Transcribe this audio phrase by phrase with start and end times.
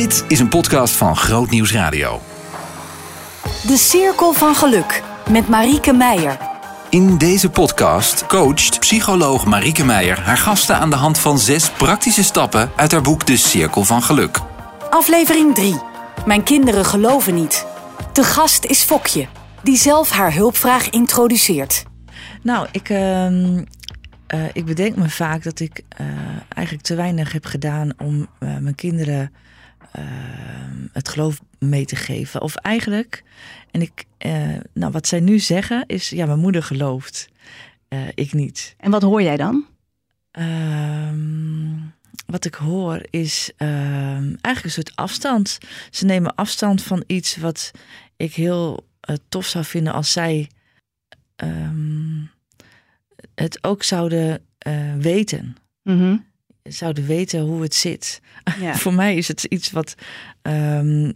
[0.00, 2.20] Dit is een podcast van Groot Nieuws Radio.
[3.66, 6.38] De Cirkel van Geluk met Marieke Meijer.
[6.90, 12.24] In deze podcast coacht psycholoog Marieke Meijer haar gasten aan de hand van zes praktische
[12.24, 14.38] stappen uit haar boek De Cirkel van Geluk.
[14.90, 15.80] Aflevering 3.
[16.26, 17.66] Mijn kinderen geloven niet.
[18.12, 19.26] De gast is Fokje,
[19.62, 21.84] die zelf haar hulpvraag introduceert.
[22.42, 23.64] Nou, ik, ehm,
[24.26, 26.06] eh, ik bedenk me vaak dat ik eh,
[26.48, 29.32] eigenlijk te weinig heb gedaan om eh, mijn kinderen
[29.92, 32.40] ehm, het geloof mee te geven.
[32.40, 33.24] Of eigenlijk,
[33.70, 34.04] en ik,
[34.72, 37.28] nou, wat zij nu zeggen is: ja, mijn moeder gelooft,
[38.14, 38.74] ik niet.
[38.78, 39.66] En wat hoor jij dan?
[40.30, 41.76] Ehm,
[42.26, 45.58] wat ik hoor is eigenlijk een soort afstand.
[45.90, 47.70] Ze nemen afstand van iets wat
[48.16, 48.86] ik heel
[49.28, 50.50] tof zou vinden als zij
[53.34, 54.42] het ook zouden
[54.98, 55.56] weten.
[55.82, 56.28] Mm
[56.62, 58.20] Zouden weten hoe het zit.
[58.60, 58.76] Ja.
[58.82, 59.94] Voor mij is het iets wat
[60.42, 61.12] um,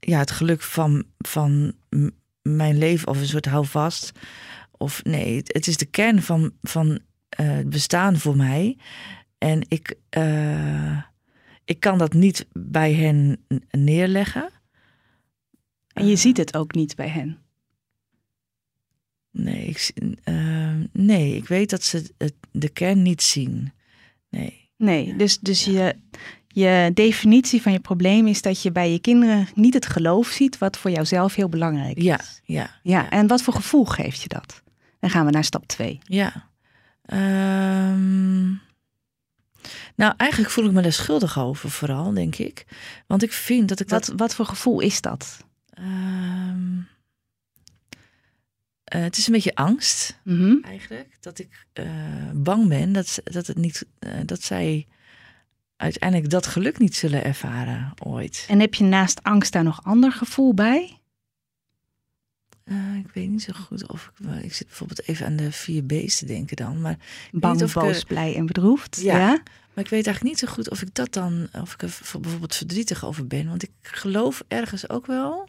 [0.00, 1.72] ja, het geluk van, van
[2.42, 4.12] mijn leven of een soort houvast.
[4.70, 6.98] Of nee, het is de kern van, van uh,
[7.50, 8.76] het bestaan voor mij.
[9.38, 11.02] En ik, uh,
[11.64, 14.50] ik kan dat niet bij hen neerleggen.
[15.92, 17.38] En je ziet het ook niet bij hen.
[19.30, 19.92] Nee, ik,
[20.24, 23.72] uh, nee, ik weet dat ze het, de kern niet zien.
[24.28, 24.69] Nee.
[24.80, 25.94] Nee, dus, dus je,
[26.48, 30.58] je definitie van je probleem is dat je bij je kinderen niet het geloof ziet,
[30.58, 32.04] wat voor jouzelf heel belangrijk is.
[32.04, 32.70] Ja, ja.
[32.82, 34.62] Ja, en wat voor gevoel geeft je dat?
[35.00, 35.98] Dan gaan we naar stap 2.
[36.02, 36.48] Ja.
[37.12, 38.60] Um,
[39.94, 42.64] nou, eigenlijk voel ik me daar schuldig over, vooral, denk ik.
[43.06, 44.16] Want ik vind dat ik wat, dat.
[44.16, 45.44] Wat voor gevoel is dat?
[45.78, 46.88] Um,
[48.94, 50.62] uh, het is een beetje angst, mm -hmm.
[50.62, 51.16] eigenlijk.
[51.20, 51.86] Dat ik uh,
[52.34, 54.86] bang ben dat, dat, het niet, uh, dat zij
[55.76, 58.46] uiteindelijk dat geluk niet zullen ervaren ooit.
[58.48, 61.00] En heb je naast angst daar nog ander gevoel bij?
[63.04, 64.44] ik weet niet zo goed of ik.
[64.44, 66.80] Ik zit bijvoorbeeld even aan de vier B's te denken dan.
[66.80, 66.96] Maar
[67.32, 69.00] Bang, of boos, ik, blij en bedroefd.
[69.00, 69.42] Ja, ja,
[69.74, 71.48] Maar ik weet eigenlijk niet zo goed of ik dat dan.
[71.52, 73.48] Of ik er bijvoorbeeld verdrietig over ben.
[73.48, 75.48] Want ik geloof ergens ook wel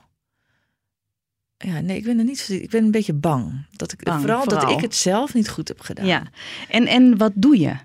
[1.61, 2.49] ja, nee, ik ben er niet.
[2.49, 3.65] Ik ben een beetje bang.
[3.71, 6.05] Dat ik, bang, vooral, vooral, dat ik het zelf niet goed heb gedaan.
[6.05, 6.23] Ja,
[6.69, 7.75] en, en wat doe je?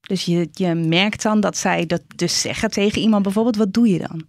[0.00, 3.56] Dus je, je merkt dan dat zij dat dus zeggen tegen iemand bijvoorbeeld.
[3.56, 4.26] Wat doe je dan?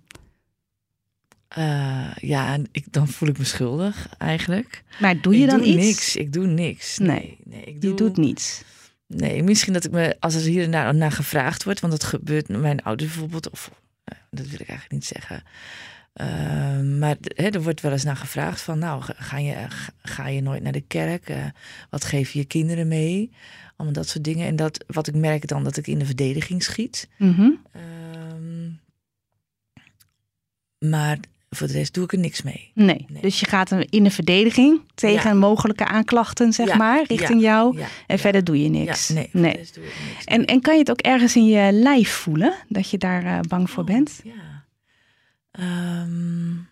[1.58, 4.84] Uh, ja, ik, dan voel ik me schuldig eigenlijk.
[5.00, 5.86] Maar doe je ik dan doe iets?
[5.86, 6.16] Niks.
[6.16, 6.98] Ik doe niks.
[6.98, 8.64] Nee, nee, ik doe, je doet niets.
[9.08, 12.04] Nee, misschien dat ik me, als er hier en daar naar gevraagd wordt, want dat
[12.04, 13.72] gebeurt met mijn ouders bijvoorbeeld, of
[14.30, 15.44] dat wil ik eigenlijk niet zeggen.
[16.14, 19.56] Uh, maar he, er wordt wel eens naar gevraagd van, nou, ga je,
[20.02, 21.30] ga je nooit naar de kerk?
[21.30, 21.46] Uh,
[21.90, 23.32] wat geef je je kinderen mee?
[23.76, 24.48] Allemaal dat soort dingen.
[24.48, 27.10] En dat, wat ik merk dan, dat ik in de verdediging schiet.
[27.18, 27.62] Mm -hmm.
[27.76, 27.82] uh,
[30.90, 31.18] maar
[31.50, 32.72] voor de rest doe ik er niks mee.
[32.74, 33.22] Nee, nee.
[33.22, 35.36] dus je gaat in de verdediging tegen ja.
[35.36, 36.76] mogelijke aanklachten, zeg ja.
[36.76, 37.48] maar, richting ja.
[37.48, 37.80] jou.
[38.08, 39.10] En verder doe je niks.
[39.10, 39.54] nee, nee.
[39.54, 42.90] Doe ik niks en, en kan je het ook ergens in je lijf voelen, dat
[42.90, 44.22] je daar uh, bang voor oh, bent?
[44.24, 44.32] Ja.
[45.62, 46.70] Um,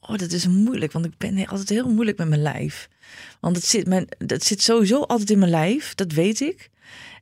[0.00, 2.88] oh, dat is moeilijk, want ik ben altijd heel moeilijk met mijn lijf.
[3.40, 6.70] Want het zit, mijn, het zit sowieso altijd in mijn lijf, dat weet ik.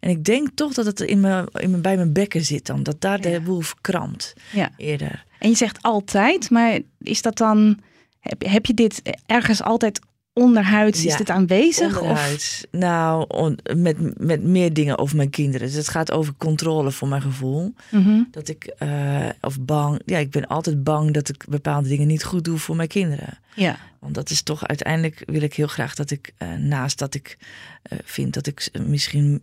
[0.01, 2.83] En ik denk toch dat het in mijn, in mijn, bij mijn bekken zit dan.
[2.83, 4.71] Dat daar de boel verkrampt Ja.
[4.77, 5.25] eerder.
[5.39, 7.79] En je zegt altijd, maar is dat dan,
[8.21, 10.01] heb, heb je dit ergens altijd
[10.39, 11.95] onderhuids, is dit aanwezig?
[11.95, 12.01] Of?
[12.01, 12.69] Onderhuid.
[12.71, 15.67] Nou, on- met, met meer dingen over mijn kinderen.
[15.67, 17.75] Dus het gaat over controle voor mijn gevoel.
[17.91, 18.23] Mhm.
[18.31, 22.25] Dat ik, eh, of bang, ja, ik ben altijd bang dat ik bepaalde dingen niet
[22.25, 23.39] goed doe voor mijn kinderen.
[23.55, 23.77] Ja.
[24.01, 27.39] Want dat is toch uiteindelijk wil ik heel graag dat ik, eh, naast dat ik
[27.83, 29.43] eh, vind dat ik ze misschien,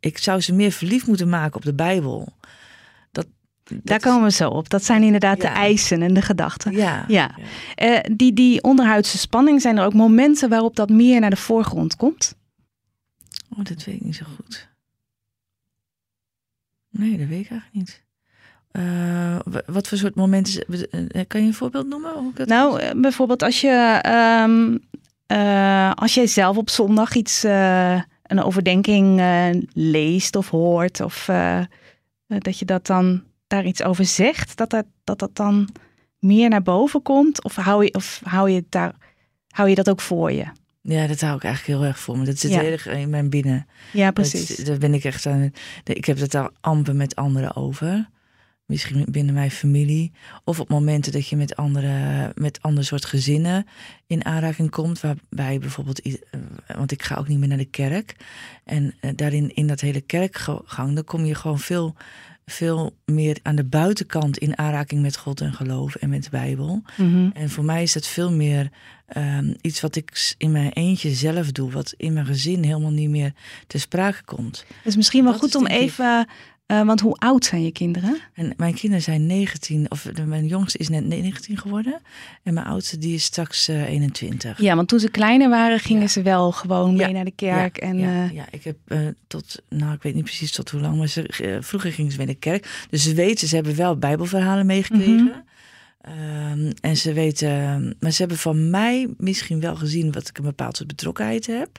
[0.00, 2.32] ik zou ze meer verliefd moeten maken op de Bijbel.
[3.82, 4.68] Daar is- komen we zo op.
[4.68, 6.72] Dat zijn inderdaad de eisen en de gedachten.
[6.72, 7.30] Ja, Ja.
[7.74, 11.96] Eh, die, die onderhuidse spanning, zijn er ook momenten waarop dat meer naar de voorgrond
[11.96, 12.34] komt?
[13.58, 14.68] Oh, dat weet ik niet zo goed.
[16.90, 18.02] Nee, dat weet ik eigenlijk niet.
[18.70, 18.82] Eh,
[19.44, 20.64] wa- wat voor soort momenten?
[20.90, 22.12] eh, Kan je een voorbeeld noemen?
[22.12, 24.76] Hoe dat Nou, bijvoorbeeld als je ehm,
[25.26, 29.20] eh, als jij zelf op zondag iets, een overdenking
[29.72, 31.24] leest of hoort, of
[32.26, 35.68] dat je dat dan daar iets over zegt, dat dat, dat dat dan
[36.18, 38.94] meer naar boven komt, of hou je, of hou je, daar,
[39.48, 40.44] hou je dat ook voor je?
[40.82, 42.24] Ja, dat hou ik eigenlijk heel erg voor me.
[42.24, 42.60] Dat zit Ja.
[42.60, 43.66] heel erg in mijn binnen.
[43.92, 44.56] Ja, Dat- precies.
[44.56, 45.52] Daar ben ik echt aan.
[45.84, 48.08] Ik heb het daar amper met anderen over.
[48.66, 50.12] Misschien binnen mijn familie.
[50.44, 53.66] Of op momenten dat je met andere, met ander soort gezinnen
[54.06, 55.00] in aanraking komt.
[55.00, 56.00] Waarbij bijvoorbeeld.
[56.02, 56.14] eh,
[56.76, 58.16] Want ik ga ook niet meer naar de kerk.
[58.64, 61.94] En eh, daarin, in dat hele kerkgang, dan kom je gewoon veel
[62.46, 66.82] veel meer aan de buitenkant in aanraking met God en geloof en met de Bijbel.
[66.96, 67.30] Mhm.
[67.32, 68.70] En voor mij is dat veel meer
[69.06, 73.10] ehm, iets wat ik in mijn eentje zelf doe, wat in mijn gezin helemaal niet
[73.10, 73.32] meer
[73.66, 74.64] ter sprake komt.
[74.84, 76.28] Dus misschien wel Dat goed is om even,
[76.70, 78.18] eh, want hoe oud zijn je kinderen?
[78.34, 82.00] En mijn kinderen zijn 19, of mijn jongste is net 19 geworden.
[82.42, 84.60] En mijn oudste die is straks eh, 21.
[84.60, 86.08] Ja, want toen ze kleiner waren, gingen Ja.
[86.08, 87.80] ze wel gewoon mee Ja, naar de kerk.
[87.80, 90.70] ja, en, ja, eh, ja, ik heb eh, tot, nou ik weet niet precies tot
[90.70, 92.86] hoe lang, maar ze, eh, vroeger gingen ze mee naar de kerk.
[92.90, 95.24] Dus ze weten, ze hebben wel bijbelverhalen meegekregen.
[95.24, 95.38] Mhm.
[96.00, 100.44] Ehm, en ze weten, maar ze hebben van mij misschien wel gezien wat ik een
[100.44, 101.78] bepaald soort betrokkenheid heb.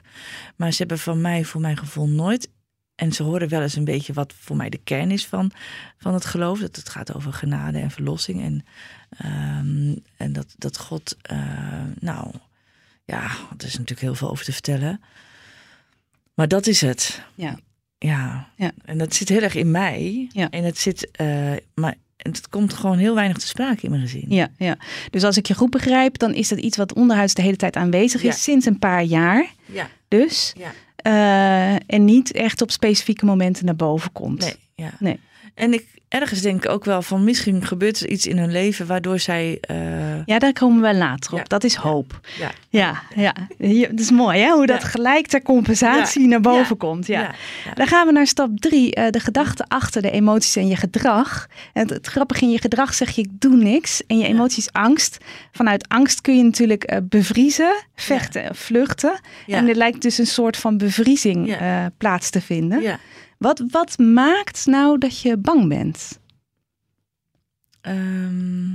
[0.56, 2.48] Maar ze hebben van mij, voor mijn gevoel, nooit.
[2.94, 5.50] En ze horen wel eens een beetje wat voor mij de kern is van,
[5.98, 6.58] van het geloof.
[6.60, 8.42] Dat het gaat over genade en verlossing.
[8.42, 8.64] En,
[9.18, 11.38] ehm, en dat, dat God, eh,
[12.00, 12.30] nou
[13.04, 13.22] ja,
[13.58, 15.00] er is natuurlijk heel veel over te vertellen.
[16.34, 17.22] Maar dat is het.
[17.34, 17.58] Ja.
[17.98, 18.48] Ja.
[18.56, 18.70] Ja.
[18.84, 20.28] En dat zit heel erg in mij.
[20.32, 20.50] Ja.
[20.50, 24.26] En het zit, eh, maar het komt gewoon heel weinig te sprake in mijn gezin.
[24.28, 24.76] Ja, ja.
[25.10, 27.76] Dus als ik je goed begrijp, dan is dat iets wat onderhuids de hele tijd
[27.76, 28.40] aanwezig is, Ja.
[28.40, 29.88] sinds een paar jaar Ja.
[30.08, 30.52] dus.
[30.58, 30.72] Ja.
[31.02, 34.40] Eh, en niet echt op specifieke momenten naar boven komt.
[34.40, 34.90] Nee, ja.
[34.98, 35.20] Nee.
[35.54, 38.86] En ik ergens denk ik ook wel van misschien gebeurt er iets in hun leven
[38.86, 39.58] waardoor zij.
[39.60, 39.76] eh,
[40.26, 41.38] Ja, daar komen we later op.
[41.38, 41.44] Ja.
[41.44, 42.20] Dat is hoop.
[42.38, 43.34] ja, Ja, ja.
[43.88, 47.06] Het is mooi hè, hoe dat gelijk ter compensatie naar boven komt.
[47.06, 47.34] Ja.
[47.74, 51.46] Dan gaan we naar stap drie, eh, de gedachten achter de emoties en je gedrag.
[51.72, 54.72] En het, het grappige in je gedrag zeg je ik doe niks en je emoties
[54.72, 55.18] angst.
[55.52, 59.20] Vanuit angst kun je natuurlijk eh, bevriezen, vechten, vluchten.
[59.46, 61.56] En er lijkt dus een soort van bevriezing
[61.98, 62.80] plaats te vinden.
[62.82, 62.98] Ja.
[63.42, 66.20] Wat, wat maakt nou dat je bang bent?
[67.80, 68.70] Ehm,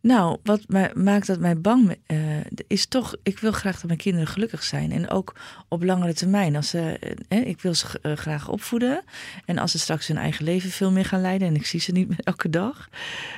[0.00, 2.18] nou, wat maakt dat mij bang eh,
[2.66, 4.92] is toch, ik wil graag dat mijn kinderen gelukkig zijn.
[4.92, 5.34] En ook
[5.68, 6.56] op langere termijn.
[6.56, 6.98] Als ze,
[7.28, 9.02] eh, ik wil ze eh, graag opvoeden.
[9.44, 11.92] En als ze straks hun eigen leven veel meer gaan leiden, en ik zie ze
[11.92, 12.88] niet meer elke dag,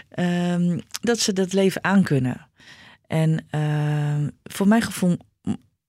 [0.09, 2.49] ehm, dat ze dat leven aankunnen.
[3.07, 5.17] En ehm, voor mijn gevoel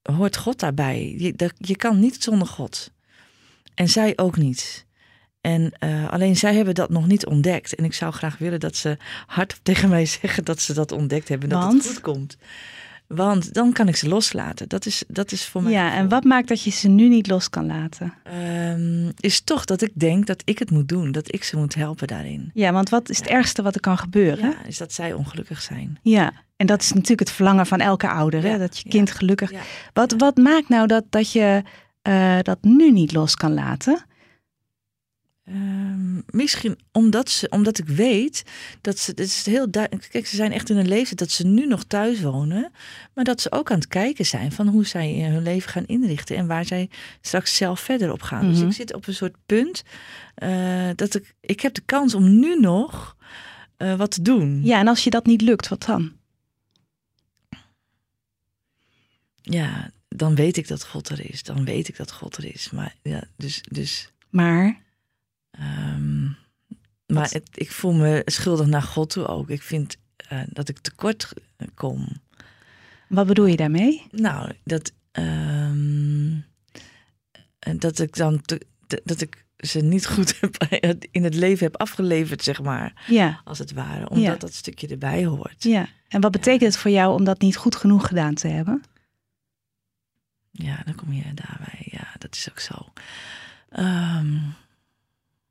[0.02, 1.16] hoort God daarbij.
[1.18, 2.92] Je, je kan niet zonder God.
[3.76, 4.86] En zij ook niet.
[5.42, 7.76] En eh, alleen zij hebben dat nog niet ontdekt.
[7.76, 11.28] En ik zou graag willen dat ze hard tegen mij zeggen dat ze dat ontdekt
[11.28, 11.50] hebben.
[11.50, 11.84] Dat Want?
[11.84, 12.38] het goed komt.
[13.08, 14.70] Want dan kan ik ze loslaten.
[14.70, 15.72] Dat is, dat is voor mij.
[15.72, 18.14] Ja, en wat maakt dat je ze nu niet los kan laten?
[18.24, 21.12] Ehm, is toch dat ik denk dat ik het moet doen.
[21.12, 22.52] Dat ik ze moet helpen daarin.
[22.54, 24.50] Ja, want wat is het ergste wat er kan gebeuren?
[24.50, 26.00] Ja, is dat zij ongelukkig zijn.
[26.02, 28.58] Ja, en dat is natuurlijk het verlangen van elke ouder, hè?
[28.58, 29.52] Dat je kind gelukkig.
[29.94, 31.64] Wat, wat maakt nou dat, dat je
[32.04, 34.06] eh, dat nu niet los kan laten?
[35.44, 38.44] Ehm, misschien omdat, ze, omdat ik weet
[38.82, 39.12] dat ze.
[39.12, 40.08] Het is heel duidelijk.
[40.12, 42.72] Kijk, ze zijn echt in een leeftijd dat ze nu nog thuis wonen.
[43.14, 45.86] Maar dat ze ook aan het kijken zijn van hoe zij eh, hun leven gaan
[45.86, 46.36] inrichten.
[46.36, 46.90] En waar zij
[47.22, 48.46] straks zelf verder op gaan.
[48.46, 48.54] Mhm.
[48.54, 49.84] Dus ik zit op een soort punt
[50.36, 51.36] eh, dat ik.
[51.42, 53.16] Ik heb de kans om nu nog
[53.98, 54.62] wat te doen.
[54.64, 56.12] Ja, en als je dat niet lukt, wat dan?
[59.42, 61.44] Ja, dan weet ik dat God er is.
[61.44, 62.70] Dan weet ik dat God er is.
[62.70, 63.62] Maar ja, dus.
[63.72, 64.82] dus Maar,
[65.52, 66.24] Ehm,
[67.08, 69.50] maar het, ik voel me schuldig naar God toe ook.
[69.50, 71.34] Ik vind eh, dat ik tekort
[71.74, 72.08] kom.
[73.08, 74.06] wat bedoel je daarmee?
[74.12, 75.72] Nou, dat, eh,
[77.78, 81.78] dat ik dan te- te- dat ik ze niet goed heb, in het leven heb
[81.78, 84.10] afgeleverd, zeg maar, Ja, als het ware.
[84.10, 84.36] Omdat Ja.
[84.36, 85.64] dat stukje erbij hoort.
[85.64, 85.88] ja.
[86.08, 88.84] En wat betekent het voor jou om dat niet goed genoeg gedaan te hebben?
[90.56, 91.88] Ja, dan kom je daarbij.
[91.92, 92.94] Ja, dat is ook zo.
[93.70, 94.34] Ehm,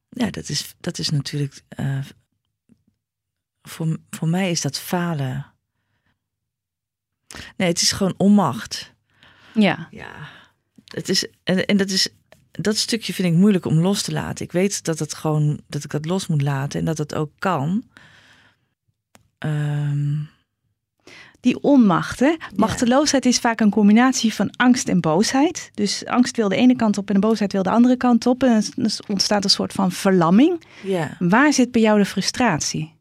[0.08, 1.62] ja, dat is, dat is natuurlijk.
[1.68, 1.98] eh,
[3.62, 5.46] voor, voor mij is dat falen.
[7.56, 8.92] Nee, het is gewoon onmacht.
[9.54, 10.28] Ja, Ja.
[10.84, 12.08] Het is, en, en dat is.
[12.50, 14.44] Dat stukje vind ik moeilijk om los te laten.
[14.44, 17.30] Ik weet dat het gewoon dat ik dat los moet laten en dat het ook
[17.38, 17.84] kan.
[19.38, 20.18] Ehm,
[21.42, 22.36] die onmacht, hè?
[22.56, 25.70] Machteloosheid is vaak een combinatie van angst en boosheid.
[25.74, 28.42] Dus angst wil de ene kant op en de boosheid wil de andere kant op.
[28.42, 30.60] En er ontstaat een soort van verlamming.
[30.82, 31.16] ja.
[31.18, 33.00] Waar zit bij jou de frustratie?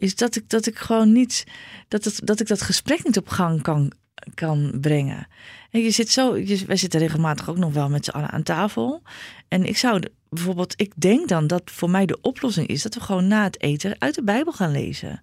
[0.00, 1.44] is dat ik, dat ik gewoon niet,
[1.88, 3.92] dat, het, dat ik dat gesprek niet op gang kan,
[4.34, 5.26] kan brengen.
[5.70, 8.42] En je zit zo, je, wij zitten regelmatig ook nog wel met z'n allen aan
[8.42, 9.02] tafel.
[9.48, 13.00] En ik zou bijvoorbeeld, ik denk dan dat voor mij de oplossing is dat we
[13.00, 15.22] gewoon na het eten uit de Bijbel gaan lezen.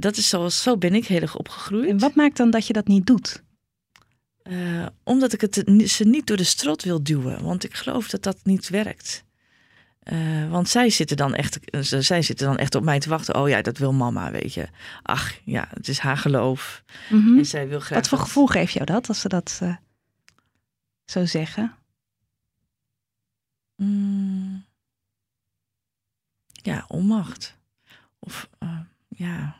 [0.00, 1.88] Dat is zoals, zo ben ik heel erg opgegroeid.
[1.88, 3.42] En wat maakt dan dat je dat niet doet?
[4.42, 7.42] Eh, omdat ik het ze niet door de strot wil duwen.
[7.42, 9.24] Want ik geloof dat dat niet werkt.
[9.98, 13.34] Eh, want zij zitten, dan echt, ze- zij zitten dan echt op mij te wachten.
[13.34, 14.68] Oh ja, dat wil mama, weet je.
[15.02, 16.82] Ach ja, het is haar geloof.
[17.10, 17.38] Mhm.
[17.38, 17.98] En zij wil graag.
[17.98, 19.76] Wat voor gevoel geeft jou dat als ze dat eh,
[21.04, 21.74] zo zeggen?
[23.76, 24.64] Mm.
[26.52, 27.56] ja, onmacht.
[28.18, 28.48] Of
[29.08, 29.57] ja,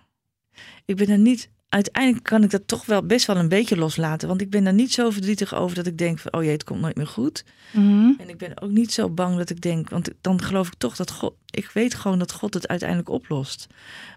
[0.88, 1.50] ik ben er niet.
[1.68, 4.28] Uiteindelijk kan ik dat toch wel best wel een beetje loslaten.
[4.28, 6.64] Want ik ben er niet zo verdrietig over dat ik denk van, oh jee, het
[6.64, 7.44] komt nooit meer goed.
[7.72, 8.12] Mhm.
[8.18, 10.96] En ik ben ook niet zo bang dat ik denk, want dan geloof ik toch
[10.96, 13.66] dat God, ik weet gewoon dat God het uiteindelijk oplost.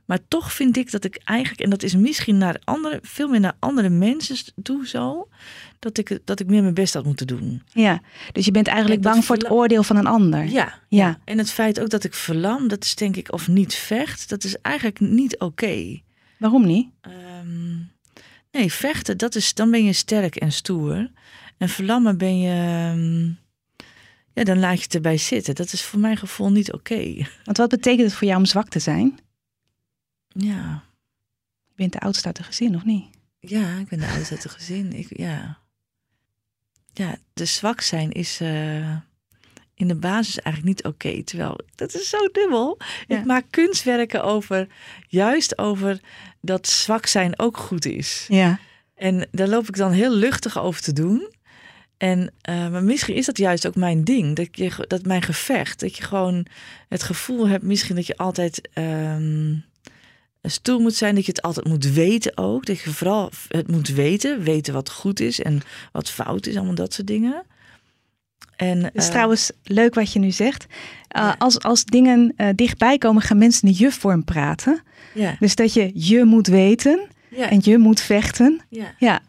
[0.05, 3.39] Maar toch vind ik dat ik eigenlijk, en dat is misschien naar andere, veel meer
[3.39, 5.27] naar andere mensen toe zo,
[5.79, 7.61] dat ik, dat ik meer mijn best had moeten doen.
[7.73, 8.01] Ja,
[8.31, 10.45] dus je bent eigenlijk bang voor het oordeel van een ander.
[10.45, 11.19] Ja, Ja.
[11.23, 14.43] En het feit ook dat ik verlam, dat is denk ik, of niet vecht, dat
[14.43, 15.99] is eigenlijk niet oké.
[16.41, 16.89] Waarom niet?
[17.01, 17.75] Ehm,
[18.51, 21.12] nee, vechten, dat is, dan ben je sterk en stoer.
[21.57, 23.25] En verlammen ben je, ehm,
[24.33, 25.55] ja, dan laat je het erbij zitten.
[25.55, 27.27] Dat is voor mijn gevoel niet oké.
[27.43, 29.19] Want wat betekent het voor jou om zwak te zijn?
[30.27, 30.83] Ja.
[31.67, 33.05] Je bent de oudste uit het gezin, of niet?
[33.39, 34.93] Ja, ik ben de oudste uit het gezin.
[34.93, 35.57] Ik, ja.
[36.93, 38.95] ja, de zwak zijn is eh,
[39.74, 41.24] in de basis eigenlijk niet oké.
[41.24, 42.77] Terwijl, dat is zo dubbel.
[43.07, 43.19] Ja.
[43.19, 44.67] Ik maak kunstwerken over,
[45.07, 46.00] juist over
[46.41, 48.25] dat zwak zijn ook goed is.
[48.27, 48.60] Ja.
[48.95, 51.29] En daar loop ik dan heel luchtig over te doen.
[51.98, 54.36] En eh, maar misschien is dat juist ook mijn ding.
[54.36, 55.79] Dat, je, dat mijn gevecht.
[55.79, 56.45] Dat je gewoon
[56.89, 59.53] het gevoel hebt, misschien dat je altijd ehm
[60.43, 61.15] stoer moet zijn.
[61.15, 62.65] Dat je het altijd moet weten ook.
[62.65, 64.43] Dat je vooral het moet weten.
[64.43, 66.55] Weten wat goed is en wat fout is.
[66.55, 67.43] Allemaal dat soort dingen.
[68.62, 70.63] En, Dus eh, trouwens, leuk wat je nu zegt.
[70.63, 70.75] Uh,
[71.10, 71.36] Ja.
[71.38, 74.82] als, als dingen eh, dichtbij komen, gaan mensen de je-vorm praten.
[75.13, 78.62] ja, Dus dat je je moet weten ja, en je moet vechten.
[78.98, 79.20] ja.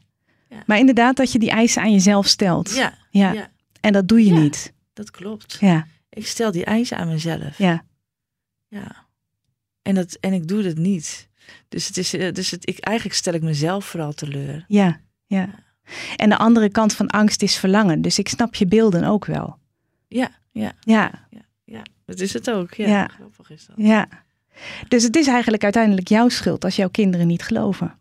[0.66, 2.74] Maar inderdaad dat je die eisen aan jezelf stelt.
[2.74, 3.50] ja, Ja.
[3.80, 4.72] En dat doe je niet.
[4.92, 5.56] dat klopt.
[5.60, 5.86] Ja.
[6.10, 7.58] Ik stel die eisen aan mezelf.
[7.58, 7.84] Ja.
[8.68, 9.06] Ja.
[9.82, 11.28] En, dat, en ik doe dat niet.
[11.68, 14.64] Dus, het is, eh, dus het, ik, eigenlijk stel ik mezelf vooral teleur.
[14.68, 15.00] Ja.
[15.26, 15.48] Ja.
[16.16, 18.02] En de andere kant van angst is verlangen.
[18.02, 19.58] Dus ik snap je beelden ook wel.
[20.08, 21.10] Ja, ja, Ja.
[21.64, 21.82] ja.
[22.06, 22.74] Dat is het ook.
[22.74, 23.06] Ja, Ja.
[23.08, 23.76] grappig is dat.
[23.78, 24.06] Ja.
[24.88, 27.98] Dus het is eigenlijk uiteindelijk jouw schuld als jouw kinderen niet geloven.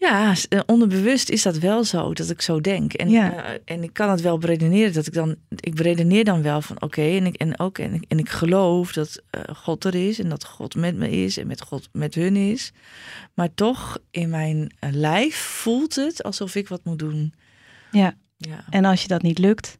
[0.00, 2.92] Ja, eh, onderbewust is dat wel zo, dat ik zo denk.
[2.92, 3.44] En, Ja.
[3.44, 6.82] eh, en ik kan het wel beredeneren, dat ik dan, ik beredeneer dan wel van
[6.82, 10.18] oké, en, ik, en ook, en ik, en ik geloof dat eh, God er is
[10.18, 12.72] en dat God met me is en met God met hun is.
[13.34, 17.34] Maar toch, in mijn lijf voelt het alsof ik wat moet doen.
[17.90, 18.14] Ja.
[18.36, 19.78] Ja, En als je dat niet lukt,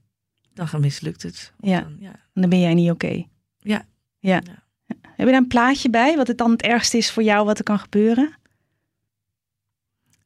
[0.54, 1.52] dan mislukt het.
[1.60, 1.80] Ja.
[1.80, 2.12] Dan, ja.
[2.34, 3.25] dan ben jij niet oké.
[3.58, 3.87] Ja.
[4.18, 4.40] ja.
[4.44, 4.96] Ja.
[5.00, 7.58] Heb je daar een plaatje bij, wat het dan het ergste is voor jou wat
[7.58, 8.34] er kan gebeuren?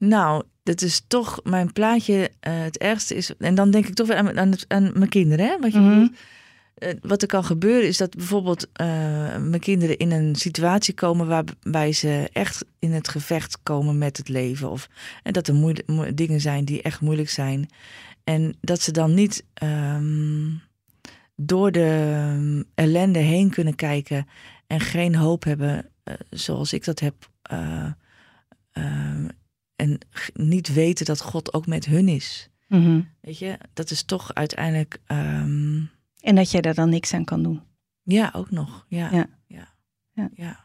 [0.09, 2.31] Nou, dat is toch mijn plaatje.
[2.41, 3.37] eh, het ergste is.
[3.37, 5.47] En dan denk ik toch weer aan, aan, het- aan mijn kinderen.
[5.47, 5.59] Hè?
[5.61, 6.07] Wat, je Mhm.
[6.75, 8.87] Eh, wat er kan gebeuren is dat bijvoorbeeld eh,
[9.37, 14.29] mijn kinderen in een situatie komen waarbij ze echt in het gevecht komen met het
[14.29, 14.71] leven.
[14.71, 14.89] Of
[15.23, 17.69] en dat er dingen zijn die echt moeilijk zijn.
[18.25, 20.49] En dat ze dan niet ehm,
[21.37, 24.27] door de ellende heen kunnen kijken
[24.67, 25.87] en geen hoop hebben
[26.31, 27.15] zoals ik dat heb.
[27.43, 27.87] eh,
[28.73, 29.29] ehm,
[29.83, 29.99] en
[30.35, 32.49] niet weten dat God ook met hun is.
[32.69, 33.01] Mhm.
[33.21, 34.99] Weet je, dat is toch uiteindelijk.
[35.07, 35.77] ehm,
[36.21, 37.61] En dat jij daar dan niks aan kan doen.
[38.03, 38.85] ja, ook nog.
[38.89, 39.09] Ja.
[39.13, 39.27] Ja.
[39.47, 39.69] Ja.
[40.15, 40.31] Ja.
[40.35, 40.61] Ja.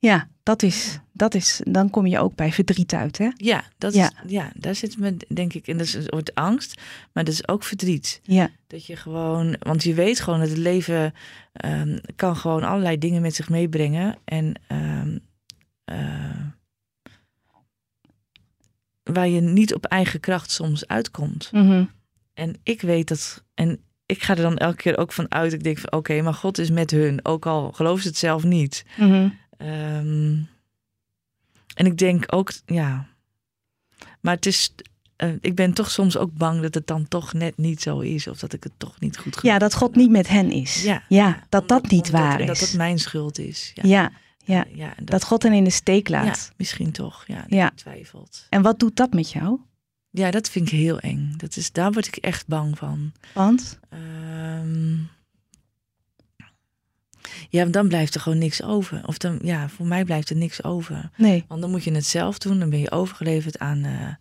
[0.00, 3.28] Ja, dat is, dat is, dan kom je ook bij verdriet uit, hè?
[3.36, 4.04] Ja, dat Ja.
[4.24, 6.80] Is, ja, daar zit me, denk ik, en dat is een soort angst,
[7.12, 8.20] maar dat is ook verdriet.
[8.22, 11.12] Ja, Dat je gewoon, want je weet gewoon dat het leven
[11.52, 14.16] ehm, kan gewoon allerlei dingen met zich meebrengen.
[14.24, 15.18] En ehm,
[15.84, 16.46] eh,
[19.12, 21.48] waar je niet op eigen kracht soms uitkomt.
[21.52, 21.84] Mhm.
[22.34, 23.44] En ik weet dat.
[23.54, 25.52] En ik ga er dan elke keer ook van uit.
[25.52, 27.20] Ik denk van oké, maar God is met hun.
[27.24, 28.84] Ook al geloven ze het zelf niet.
[28.96, 29.28] Mhm.
[29.56, 30.36] Ehm,
[31.74, 33.06] en ik denk ook, ja.
[34.20, 34.74] Maar het is.
[35.16, 38.26] eh, ik ben toch soms ook bang dat het dan toch net niet zo is.
[38.26, 40.82] Of dat ik het toch niet goed ja, dat God niet met hen is.
[40.82, 42.46] Ja, ja dat dat niet waar is.
[42.46, 43.72] Dat dat mijn schuld is.
[43.74, 43.82] Ja.
[43.88, 44.12] ja,
[44.48, 46.52] ja, Eh, ja dat God hen in de steek Ja, laat.
[46.56, 47.24] misschien toch.
[47.26, 47.56] Ja, Ja.
[47.56, 47.70] ja.
[47.74, 48.46] twijfelt.
[48.50, 49.60] En wat doet dat met jou?
[50.10, 51.32] Ja, dat vind ik heel eng.
[51.36, 53.12] Dat is, daar word ik echt bang van.
[53.34, 54.96] Want, Ehm,
[57.48, 59.06] ja, dan blijft er gewoon niks over.
[59.06, 61.10] Of dan, ja, voor mij blijft er niks over.
[61.16, 62.58] nee, Want dan moet je het zelf doen.
[62.58, 64.14] Dan ben je overgeleverd aan, eh,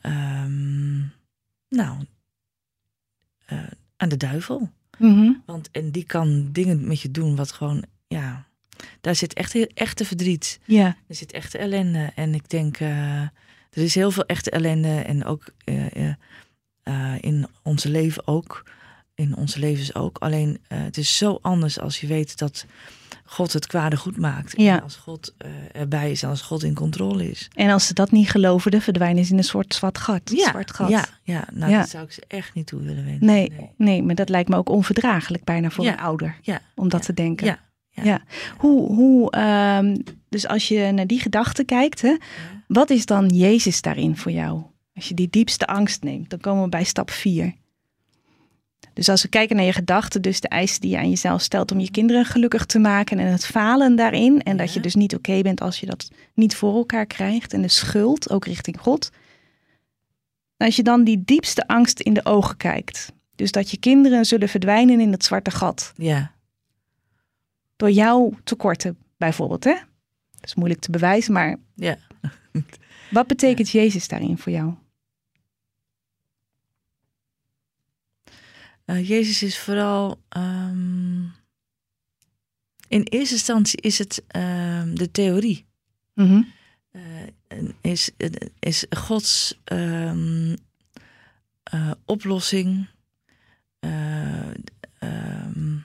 [0.00, 0.98] ehm,
[1.68, 2.04] nou,
[3.46, 3.58] eh,
[3.96, 4.70] aan de duivel.
[4.98, 5.32] Mhm.
[5.46, 8.46] Want en die kan dingen met je doen wat gewoon, ja,
[9.00, 10.58] daar zit echt echte verdriet.
[10.64, 12.12] ja, Er zit echte ellende.
[12.14, 13.20] En ik denk, eh,
[13.70, 15.00] er is heel veel echte ellende.
[15.00, 16.08] En ook eh,
[16.82, 18.70] eh, in onze leven ook.
[19.14, 20.18] in onze levens ook.
[20.18, 22.66] Alleen het is zo anders als je weet dat
[23.24, 24.52] God het kwade goed maakt.
[24.60, 24.76] Ja.
[24.76, 25.34] En als God
[25.72, 27.48] erbij is en als God in controle is.
[27.54, 30.20] En als ze dat niet geloven, dan verdwijnen ze in een soort zwart gat.
[30.34, 30.88] zwart gat.
[30.88, 31.44] ja, ja.
[31.52, 31.78] Nou, Ja.
[31.78, 33.26] dat zou ik ze echt niet toe willen wensen.
[33.26, 34.02] Nee, nee.
[34.02, 35.92] maar dat lijkt me ook onverdraaglijk bijna voor Ja.
[35.92, 36.36] een ouder.
[36.42, 36.60] Ja.
[36.74, 37.06] Om dat Ja.
[37.06, 37.46] te denken.
[37.46, 37.58] Ja.
[37.92, 38.04] Ja.
[38.04, 38.22] Ja.
[38.56, 39.96] Hoe, hoe, ehm,
[40.28, 42.16] dus als je naar die gedachte kijkt, hè,
[42.66, 44.62] wat is dan Jezus daarin voor jou?
[44.94, 47.54] Als je die diepste angst neemt, dan komen we bij stap 4.
[48.94, 51.72] Dus als we kijken naar je gedachten, dus de eisen die je aan jezelf stelt
[51.72, 54.42] om je kinderen gelukkig te maken en het falen daarin.
[54.42, 57.52] En dat je dus niet oké bent als je dat niet voor elkaar krijgt.
[57.52, 59.10] En de schuld, ook richting God.
[60.56, 63.12] Als je dan die diepste angst in de ogen kijkt.
[63.36, 65.92] Dus dat je kinderen zullen verdwijnen in het zwarte gat.
[65.96, 66.32] Ja.
[67.82, 69.72] Door jouw tekorten bijvoorbeeld, hè?
[70.30, 71.98] Dat is moeilijk te bewijzen, maar Ja.
[73.10, 74.74] wat betekent Jezus daarin voor jou?
[78.84, 80.20] Eh, Jezus is vooral.
[80.28, 81.22] ehm,
[82.88, 85.66] in eerste instantie is het ehm, de theorie.
[86.14, 86.42] Mhm.
[86.90, 87.02] Eh,
[87.80, 88.10] is,
[88.58, 90.56] is Gods ehm,
[91.62, 92.88] eh, oplossing.
[93.80, 94.50] eh,
[94.98, 95.78] ehm,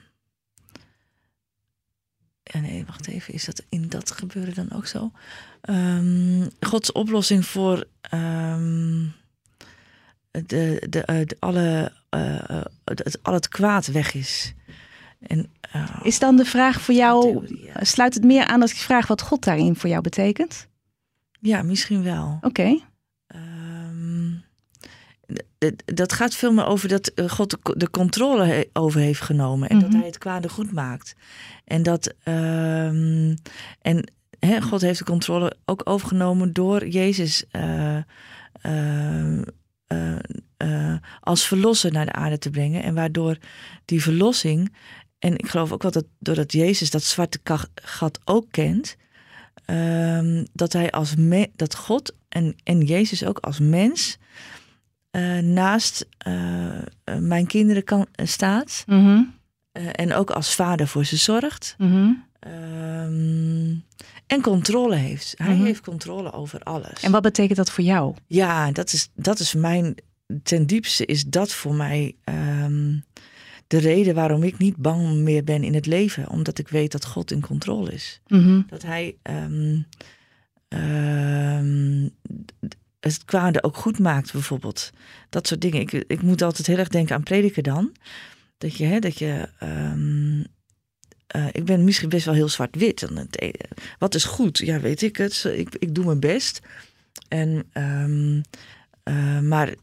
[2.60, 3.34] ja, nee, wacht even.
[3.34, 5.10] Is dat in dat gebeuren dan ook zo?
[5.60, 9.06] Ehm, Gods oplossing voor ehm,
[10.30, 14.54] de, de, eh, de, alle, eh, eh, dat al het kwaad weg is.
[15.20, 17.46] En, eh, Is dan de vraag voor jou,
[17.80, 20.66] sluit het meer aan als ik vraag wat God daarin voor jou betekent?
[21.40, 22.38] ja, misschien wel.
[22.40, 22.80] Oké,
[25.84, 29.68] dat gaat veel meer over dat eh, God de, controle over heeft genomen.
[29.68, 29.98] En dat Mhm.
[29.98, 31.14] hij het kwade goed maakt.
[31.64, 32.14] En dat.
[32.22, 33.34] ehm,
[33.82, 37.44] en hè, God heeft de controle ook overgenomen door Jezus.
[37.50, 37.96] eh,
[38.60, 39.38] eh,
[39.86, 40.16] eh,
[40.56, 42.82] eh, als verlosser naar de aarde te brengen.
[42.82, 43.36] En waardoor
[43.84, 44.74] die verlossing.
[45.18, 47.38] En ik geloof ook wel dat doordat Jezus dat zwarte
[47.74, 48.96] gat ook kent.
[49.64, 54.18] ehm, dat hij als me- dat God en, en Jezus ook als mens
[55.10, 56.82] eh, naast eh, eh,
[57.18, 58.84] mijn kinderen kan, staat.
[58.86, 59.22] Mhm.
[59.92, 61.74] en ook als vader voor ze zorgt.
[61.78, 62.10] Mhm.
[62.38, 63.74] ehm,
[64.26, 65.34] en controle heeft.
[65.36, 65.64] Hij Mhm.
[65.64, 67.02] heeft controle over alles.
[67.02, 68.14] En wat betekent dat voor jou?
[68.26, 69.94] Ja, dat is, dat is mijn.
[70.42, 72.96] Ten diepste is dat voor mij ehm,
[73.66, 76.28] de reden waarom ik niet bang meer ben in het leven.
[76.28, 78.20] Omdat ik weet dat God in controle is.
[78.68, 79.80] Dat hij ehm,
[83.00, 84.90] het kwade ook goed maakt, bijvoorbeeld.
[85.28, 85.80] Dat soort dingen.
[85.80, 87.92] Ik, ik moet altijd heel erg denken aan prediker dan.
[88.58, 89.48] Dat je, hè, dat je.
[89.58, 90.44] ehm,
[91.26, 93.00] eh, ik ben misschien best wel heel zwart-wit.
[93.00, 93.50] Dan het e-
[93.98, 94.58] Wat is goed?
[94.58, 95.44] Ja, weet ik het.
[95.54, 96.60] Ik, ik doe mijn best.
[97.28, 98.40] En, ehm,
[99.02, 99.74] eh, maar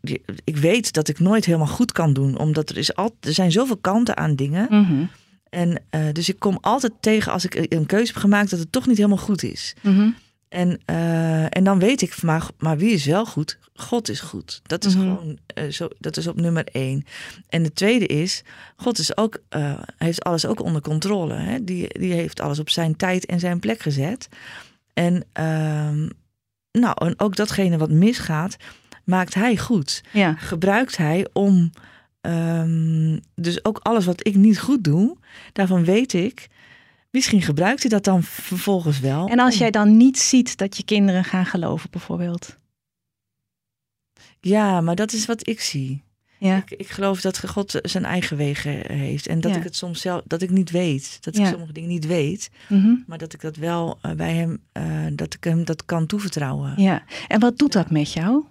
[0.43, 2.37] ik weet dat ik nooit helemaal goed kan doen.
[2.37, 4.67] Omdat er, is al, er zijn zoveel kanten aan dingen.
[4.69, 5.05] Mhm.
[5.49, 8.71] En eh, dus ik kom altijd tegen als ik een keuze heb gemaakt dat het
[8.71, 9.75] toch niet helemaal goed is.
[9.81, 10.09] Mhm.
[10.49, 13.57] En, eh, en dan weet ik, maar, maar wie is wel goed?
[13.73, 14.59] God is goed.
[14.63, 15.03] Dat is Mhm.
[15.03, 17.03] gewoon eh, zo, dat is op nummer één.
[17.49, 18.43] En de tweede is,
[18.75, 21.33] God is ook, eh, heeft alles ook onder controle.
[21.33, 21.63] Hè?
[21.63, 24.27] Die, die heeft alles op zijn tijd en zijn plek gezet.
[24.93, 26.09] En, ehm,
[26.71, 28.55] nou, en ook datgene wat misgaat,
[29.03, 30.33] maakt hij goed Ja.
[30.33, 31.71] gebruikt hij om.
[32.21, 35.17] ehm, dus ook alles wat ik niet goed doe,
[35.53, 36.47] daarvan weet ik.
[37.15, 39.27] Misschien gebruikt hij dat dan vervolgens wel.
[39.27, 42.57] En als jij dan niet ziet dat je kinderen gaan geloven, bijvoorbeeld.
[44.39, 46.03] Ja, maar dat is wat ik zie.
[46.39, 46.57] Ja.
[46.57, 49.27] Ik, ik geloof dat God zijn eigen wegen heeft.
[49.27, 49.57] En dat Ja.
[49.57, 51.17] ik het soms zelf, dat ik niet weet.
[51.21, 51.49] Dat ik Ja.
[51.49, 52.49] sommige dingen niet weet.
[52.69, 52.93] Mhm.
[53.07, 56.73] Maar dat ik dat wel eh, bij hem, eh, dat ik hem dat kan toevertrouwen.
[56.81, 57.03] ja.
[57.27, 58.43] En wat doet dat met jou?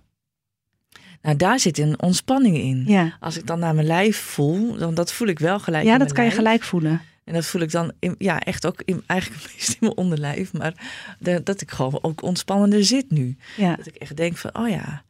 [1.22, 2.84] Nou, daar zit een ontspanning in.
[2.86, 5.84] Ja, Als ik dan naar mijn lijf voel, dan dat voel ik wel gelijk.
[5.84, 7.00] ja dat kan je gelijk voelen.
[7.24, 10.52] En dat voel ik dan in, ja, echt ook in, eigenlijk meest in mijn onderlijf.
[10.52, 10.74] Maar
[11.18, 13.36] de- dat ik gewoon ook ontspannender zit nu.
[13.56, 15.02] Ja, Dat ik echt denk van, oh ja.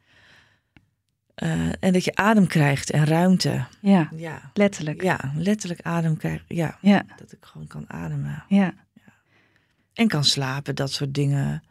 [1.35, 3.65] Eh, en dat je adem krijgt en ruimte.
[3.81, 5.01] ja, Ja, letterlijk.
[5.03, 6.45] ja letterlijk adem krijgen.
[6.47, 8.43] Ja, Ja, dat ik gewoon kan ademen.
[8.47, 8.73] ja,
[9.93, 11.63] En kan slapen, dat soort dingen.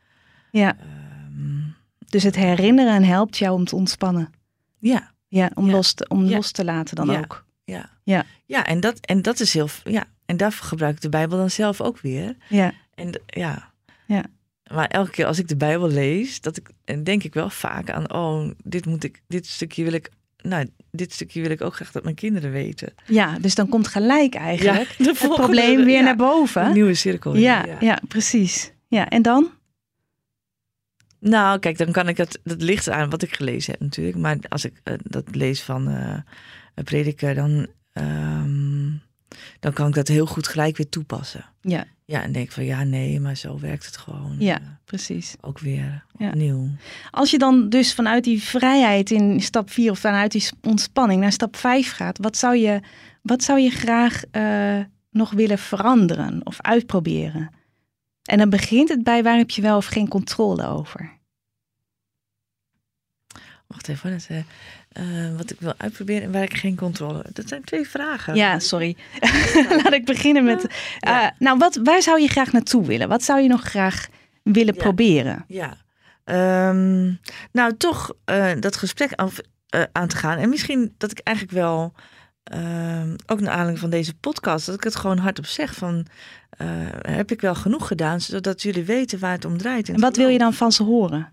[0.51, 0.77] ja.
[0.79, 1.63] Ehm,
[2.09, 4.33] Dus het herinneren helpt jou om te ontspannen.
[4.79, 5.73] ja, Ja, om, Ja.
[5.73, 6.37] Los, te, om Ja.
[6.37, 7.19] los te laten dan Ja.
[7.19, 7.45] ook.
[7.65, 7.91] ja.
[8.03, 8.25] Ja.
[8.47, 9.69] Ja, en dat, en dat is heel...
[9.85, 12.37] Ja, en daarvoor gebruik ik de Bijbel dan zelf ook weer.
[12.49, 13.73] Ja, En ja.
[14.07, 14.25] Ja.
[14.73, 17.91] Maar elke keer als ik de Bijbel lees, dat ik, en denk ik wel vaak
[17.91, 20.11] aan, oh, dit moet ik, dit stukje wil ik,
[20.43, 22.95] nou, dit stukje wil ik ook graag dat mijn kinderen weten.
[23.07, 26.65] ja, dus dan komt gelijk eigenlijk het probleem weer ja, naar boven.
[26.65, 27.37] Een nieuwe cirkel.
[27.37, 28.73] Ja, ja, precies.
[28.89, 29.51] Ja, en dan?
[31.19, 34.17] Nou, kijk, dan kan ik het, dat ligt aan wat ik gelezen heb natuurlijk.
[34.17, 36.19] Maar als ik eh, dat lees van eh
[36.75, 38.64] een prediker, dan ehm,
[39.61, 41.45] dan kan ik dat heel goed gelijk weer toepassen.
[41.61, 44.37] Ja, Ja, en denk van ja, nee, maar zo werkt het gewoon.
[44.39, 45.35] ja, Eh, precies.
[45.41, 46.29] ook weer Ja.
[46.29, 46.69] opnieuw.
[47.11, 51.33] Als je dan dus vanuit die vrijheid in stap 4 of vanuit die ontspanning naar
[51.33, 52.81] stap 5 gaat, wat zou je,
[53.23, 57.51] wat zou je graag eh, nog willen veranderen of uitproberen?
[58.23, 61.13] En dan begint het bij waar heb je wel of geen controle over?
[63.67, 64.39] Wacht even, dat, eh,
[64.95, 65.05] eh,
[65.37, 67.25] wat ik wil uitproberen en waar ik geen controle.
[67.33, 68.35] Dat zijn twee vragen.
[68.35, 68.97] Ja, sorry.
[69.83, 70.67] Laat ik beginnen met.
[71.01, 71.23] Ja.
[71.25, 73.09] eh, nou, wat, waar zou je graag naartoe willen?
[73.09, 74.07] Wat zou je nog graag
[74.43, 74.81] willen Ja.
[74.83, 75.45] proberen?
[75.49, 75.77] Ja.
[76.25, 77.13] Ehm,
[77.53, 79.39] nou, toch eh, dat gesprek af,
[79.93, 80.39] aan te gaan.
[80.39, 81.93] En misschien dat ik eigenlijk wel,
[82.45, 86.07] ehm, ook naar aanleiding van deze podcast, dat ik het gewoon hardop zeg van,
[87.01, 89.87] heb ik wel genoeg gedaan, zodat jullie weten waar het om draait.
[89.89, 91.33] En het wat wil je dan van ze horen?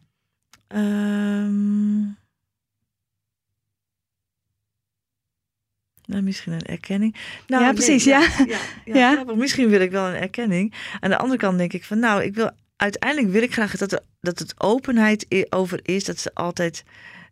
[6.12, 7.16] Nou, misschien een erkenning.
[7.48, 8.20] Nou, Ja, precies, ja.
[8.20, 9.14] Ja, ja, ja, Ja.
[9.14, 9.36] grappig.
[9.36, 10.74] Misschien wil ik wel een erkenning.
[11.00, 13.92] Aan de andere kant denk ik van, nou, ik wil uiteindelijk wil ik graag dat,
[13.92, 16.84] er, dat het openheid over is, dat ze altijd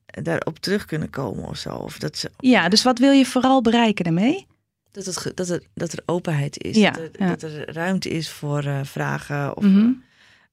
[0.06, 1.70] daarop terug kunnen komen of zo.
[1.70, 4.48] Of dat, ze, Ja, dus wat wil je vooral bereiken daarmee?
[4.92, 6.76] dat, het, dat, het, dat er openheid is.
[6.76, 7.28] Ja, dat, er, ja.
[7.28, 9.58] dat er ruimte is voor eh, vragen.
[9.58, 9.90] Of, Mhm.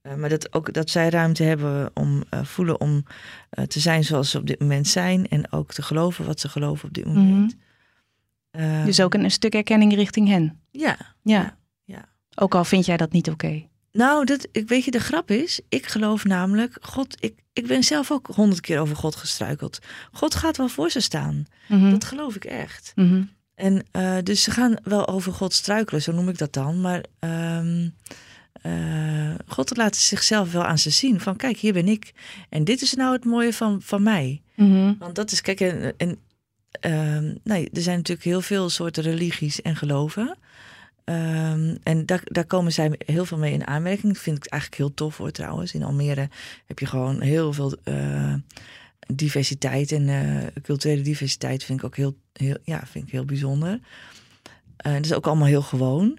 [0.01, 3.03] eh, maar dat ook dat zij ruimte hebben om eh, voelen om
[3.49, 5.27] eh, te zijn zoals ze op dit moment zijn.
[5.27, 7.55] En ook te geloven wat ze geloven op dit moment.
[8.85, 10.59] Dus ook een, een stuk erkenning richting hen.
[10.71, 10.97] Ja.
[11.21, 11.43] Ja.
[11.43, 12.05] Ja, ja.
[12.35, 13.67] Ook al vind jij dat niet oké.
[13.91, 17.83] Nou, dat, ik weet je, de grap is, ik geloof namelijk, God, ik, ik ben
[17.83, 19.79] zelf ook honderd keer over God gestruikeld.
[20.11, 21.45] God gaat wel voor ze staan.
[21.67, 21.89] Mhm.
[21.89, 22.91] Dat geloof ik echt.
[22.95, 23.23] Mhm.
[23.55, 26.81] En eh, dus ze gaan wel over God struikelen, zo noem ik dat dan.
[26.81, 27.89] Maar ehm,
[28.61, 31.19] eh, God laat zichzelf wel aan ze zien.
[31.19, 32.13] Van kijk, hier ben ik.
[32.49, 34.41] En dit is nou het mooie van, van mij.
[34.55, 34.93] Mhm.
[34.99, 36.17] Want dat is, kijk, en, en
[37.43, 40.37] nee, er zijn natuurlijk heel veel soorten religies en geloven.
[41.07, 44.13] Ehm, en daar, daar komen zij heel veel mee in aanmerking.
[44.13, 45.73] Dat vind ik eigenlijk heel tof hoor trouwens.
[45.73, 46.29] In Almere
[46.65, 48.33] heb je gewoon heel veel eh,
[49.13, 49.91] diversiteit.
[49.91, 53.79] En eh, culturele diversiteit vind ik ook heel, heel, ja, vind ik heel bijzonder.
[54.77, 56.17] Eh, dat is ook allemaal heel gewoon.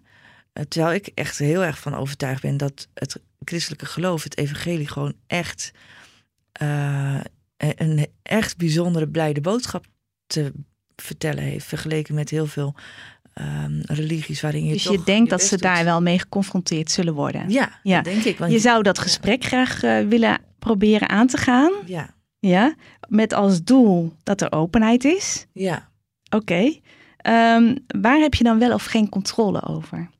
[0.69, 5.15] Terwijl ik echt heel erg van overtuigd ben dat het christelijke geloof, het evangelie, gewoon
[5.27, 5.71] echt
[7.57, 9.87] een echt bijzondere blijde boodschap
[10.29, 10.53] te
[10.97, 11.67] vertellen heeft.
[11.67, 12.75] Vergeleken met heel veel
[13.35, 15.63] ehm, religies waarin je Dus je denkt dat ze doet.
[15.63, 17.51] daar wel mee geconfronteerd zullen worden.
[17.51, 17.95] Ja, Ja.
[18.03, 18.39] dat denk ik.
[18.39, 21.73] Want Je zou dat gesprek graag eh, willen proberen aan te gaan.
[21.87, 22.75] Ja, Ja.
[23.09, 25.47] Met als doel dat er openheid is.
[25.53, 25.89] ja.
[26.31, 26.79] Oké.
[27.17, 30.11] Ehm, waar heb je dan wel of geen controle over?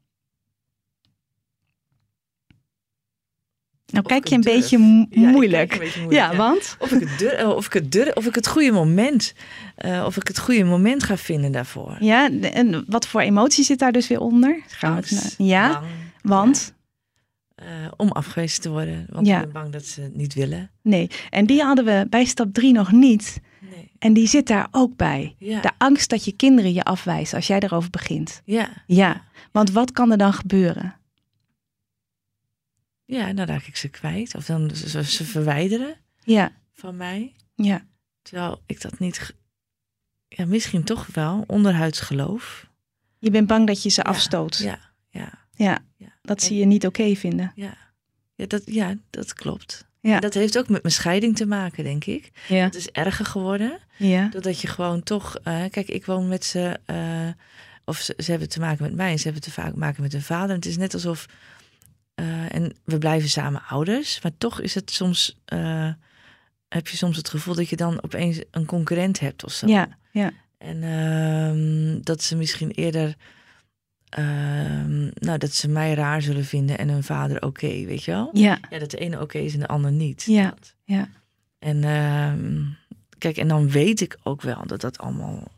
[3.93, 4.79] Nou, kijk je een beetje
[5.11, 5.69] Ja, moeilijk.
[5.69, 6.77] kijk een beetje moeilijk, Ja, want?
[6.79, 9.33] Of ik het durf, of ik het durf, of ik het goede moment,
[9.77, 11.97] eh, of ik het goede moment ga vinden daarvoor.
[12.01, 14.61] Ja, en wat voor emotie zit daar dus weer onder?
[14.81, 15.85] Angst, na- ja, bang,
[16.23, 16.75] want?
[17.55, 19.37] eh, om afgewezen te worden, want Ja.
[19.37, 20.71] ik ben bang dat ze het niet willen.
[20.83, 21.11] Nee.
[21.31, 23.41] En die hadden we bij stap 3 nog niet.
[23.61, 23.91] Nee.
[23.99, 25.35] En die zit daar ook bij.
[25.39, 25.61] Ja.
[25.61, 28.43] De angst dat je kinderen je afwijzen als jij erover begint.
[28.45, 28.69] Ja.
[28.87, 29.23] Ja,
[29.53, 30.95] want wat kan er dan gebeuren?
[33.17, 34.35] Ja, dan raak ik ze kwijt.
[34.35, 37.35] Of dan ze, ze verwijderen Ja, van mij.
[37.55, 37.87] ja,
[38.23, 39.35] Terwijl ik dat niet,
[40.29, 42.67] ja, misschien toch wel, onderhuids geloof.
[43.19, 44.57] je bent bang dat je ze Ja, afstoot.
[44.59, 44.79] Ja,
[45.11, 47.53] Ja, ja, dat ze je niet oké vinden.
[47.55, 47.77] Ja,
[48.35, 49.87] ja, dat, ja dat klopt.
[50.01, 50.15] Ja.
[50.15, 52.31] En Dat heeft ook met mijn scheiding te maken, denk ik.
[52.49, 53.79] Ja, Het is erger geworden.
[53.97, 55.37] ja, Doordat je gewoon toch...
[55.37, 56.81] eh, kijk, ik woon met ze...
[56.85, 57.29] eh,
[57.85, 60.13] of ze, ze hebben te maken met mij en ze hebben te vaak maken met
[60.13, 60.49] hun vader.
[60.51, 61.27] En het is net alsof...
[62.19, 64.23] eh, en we blijven samen ouders.
[64.23, 65.39] Maar toch is het soms...
[65.45, 65.93] eh,
[66.69, 69.67] heb je soms het gevoel dat je dan opeens een concurrent hebt of zo.
[69.67, 73.17] ja, ja, En ehm, dat ze misschien eerder...
[74.09, 78.31] ehm, nou, dat ze mij raar zullen vinden en hun vader oké, weet je wel?
[78.33, 80.23] ja, Ja, dat de ene oké is en de ander niet.
[80.23, 80.75] Ja, Dat.
[80.85, 81.09] ja.
[81.59, 82.63] En ehm,
[83.19, 85.57] kijk, en dan weet ik ook wel dat dat allemaal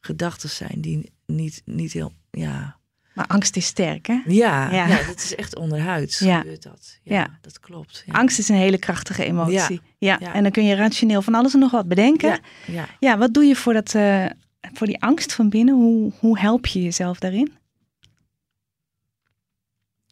[0.00, 2.12] gedachten zijn die niet, niet heel.
[2.30, 2.76] Ja.
[3.14, 4.20] Maar angst is sterk, hè?
[4.26, 4.86] Ja, Ja.
[4.86, 5.02] ja.
[5.06, 6.18] dat is echt onderhuids.
[6.18, 6.38] Ja.
[6.38, 6.98] Gebeurt dat.
[7.02, 7.38] Ja, Ja.
[7.40, 8.04] dat klopt.
[8.10, 9.80] Angst is een hele krachtige emotie.
[9.98, 10.16] Ja.
[10.20, 10.34] Ja.
[10.34, 12.40] en dan kun je rationeel van alles en nog wat bedenken.
[12.66, 14.26] Ja, Ja, wat doe je voor, dat, eh,
[14.72, 15.74] voor die angst van binnen?
[15.74, 17.52] Hoe, hoe help je jezelf daarin?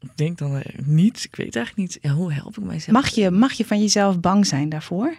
[0.01, 1.25] Ik denk dan eh, niet.
[1.25, 2.13] Ik weet eigenlijk niet.
[2.13, 2.93] Hoe help ik mijzelf?
[2.93, 5.15] Mag je, mag je van jezelf bang zijn daarvoor?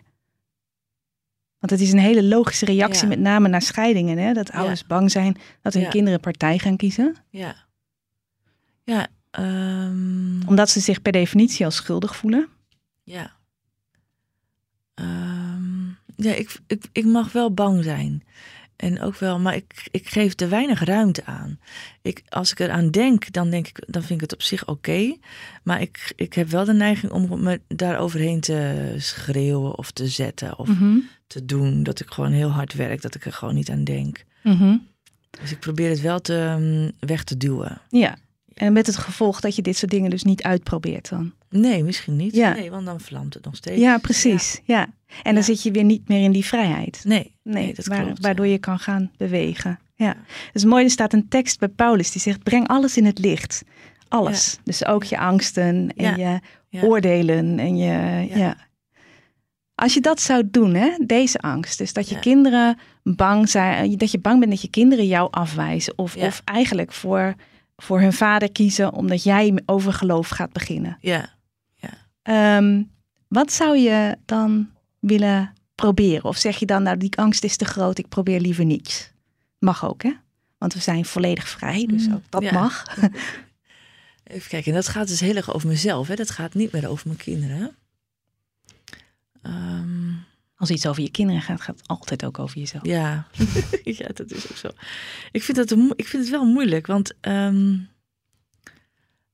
[1.59, 3.07] Want het is een hele logische reactie, Ja.
[3.07, 4.17] met name na scheidingen.
[4.17, 4.33] Hè?
[4.33, 5.89] Dat ouders bang zijn dat hun Ja.
[5.89, 7.15] kinderen partij gaan kiezen.
[7.29, 7.55] Ja.
[8.83, 9.07] Ja.
[9.31, 12.47] ehm, Omdat ze zich per definitie al schuldig voelen.
[13.03, 13.31] Ja.
[14.93, 18.23] Ehm, ja, ik, ik, ik mag wel bang zijn.
[18.75, 21.59] en ook wel, maar ik, ik geef er weinig ruimte aan.
[22.01, 25.15] Ik, als ik eraan denk, dan, denk ik, dan vind ik het op zich oké.
[25.63, 30.07] maar ik, ik heb wel de neiging om me daar overheen te schreeuwen of te
[30.07, 30.97] zetten of Mhm.
[31.27, 31.83] te doen.
[31.83, 34.23] Dat ik gewoon heel hard werk, dat ik er gewoon niet aan denk.
[34.43, 34.77] Mhm.
[35.41, 37.81] Dus ik probeer het wel te, mm, weg te duwen.
[37.89, 38.17] Ja.
[38.62, 41.34] En met het gevolg dat je dit soort dingen dus niet uitprobeert dan.
[41.50, 42.36] Nee, misschien niet.
[42.36, 42.54] Ja.
[42.54, 43.82] Nee, want dan vlamt het nog steeds.
[43.82, 44.62] Ja, precies.
[44.63, 44.88] Ja.
[45.24, 47.02] En dan zit je weer niet meer in die vrijheid.
[47.04, 48.21] Nee, Nee, nee, dat waar- klopt.
[48.21, 49.80] waardoor je kan gaan bewegen.
[49.95, 50.15] Ja.
[50.54, 53.63] Dus mooi, er staat een tekst bij Paulus die zegt: breng alles in het licht.
[54.08, 54.60] Alles.
[54.63, 56.39] Dus ook je angsten en je
[56.84, 58.28] oordelen en je.
[58.36, 58.56] Ja.
[59.76, 64.12] Als je dat zou doen, hè, deze angst, dus dat je kinderen bang zijn, dat
[64.12, 67.36] je bang bent dat je kinderen jou afwijzen, of, of eigenlijk voor,
[67.75, 70.97] voor hun vader kiezen omdat jij over geloof gaat beginnen.
[70.99, 71.39] Ja,
[72.21, 72.84] Ehm,
[73.27, 76.23] wat zou je dan willen proberen?
[76.23, 79.12] Of zeg je dan, nou, die angst is te groot, ik probeer liever niets?
[79.60, 80.12] Mag ook, hè?
[80.57, 82.51] Want we zijn volledig vrij, dus Mm, ook dat ja.
[82.51, 82.84] mag.
[84.23, 84.71] even kijken.
[84.71, 86.07] En dat gaat dus heel erg over mezelf.
[86.07, 86.15] Hè?
[86.15, 87.75] Dat gaat niet meer over mijn kinderen.
[89.41, 90.12] Ehm,
[90.62, 92.86] Als iets over je kinderen gaat, gaat het altijd ook over jezelf.
[92.86, 93.28] ja.
[93.84, 94.69] ja, dat is ook zo.
[95.32, 97.78] Ik vind, dat ik vind het wel moeilijk, want ehm,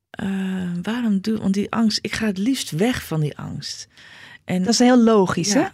[0.10, 3.88] eh, waarom doe Want die angst, ik ga het liefst weg van die angst.
[4.46, 5.62] En Dat is heel logisch, hè?
[5.62, 5.72] En-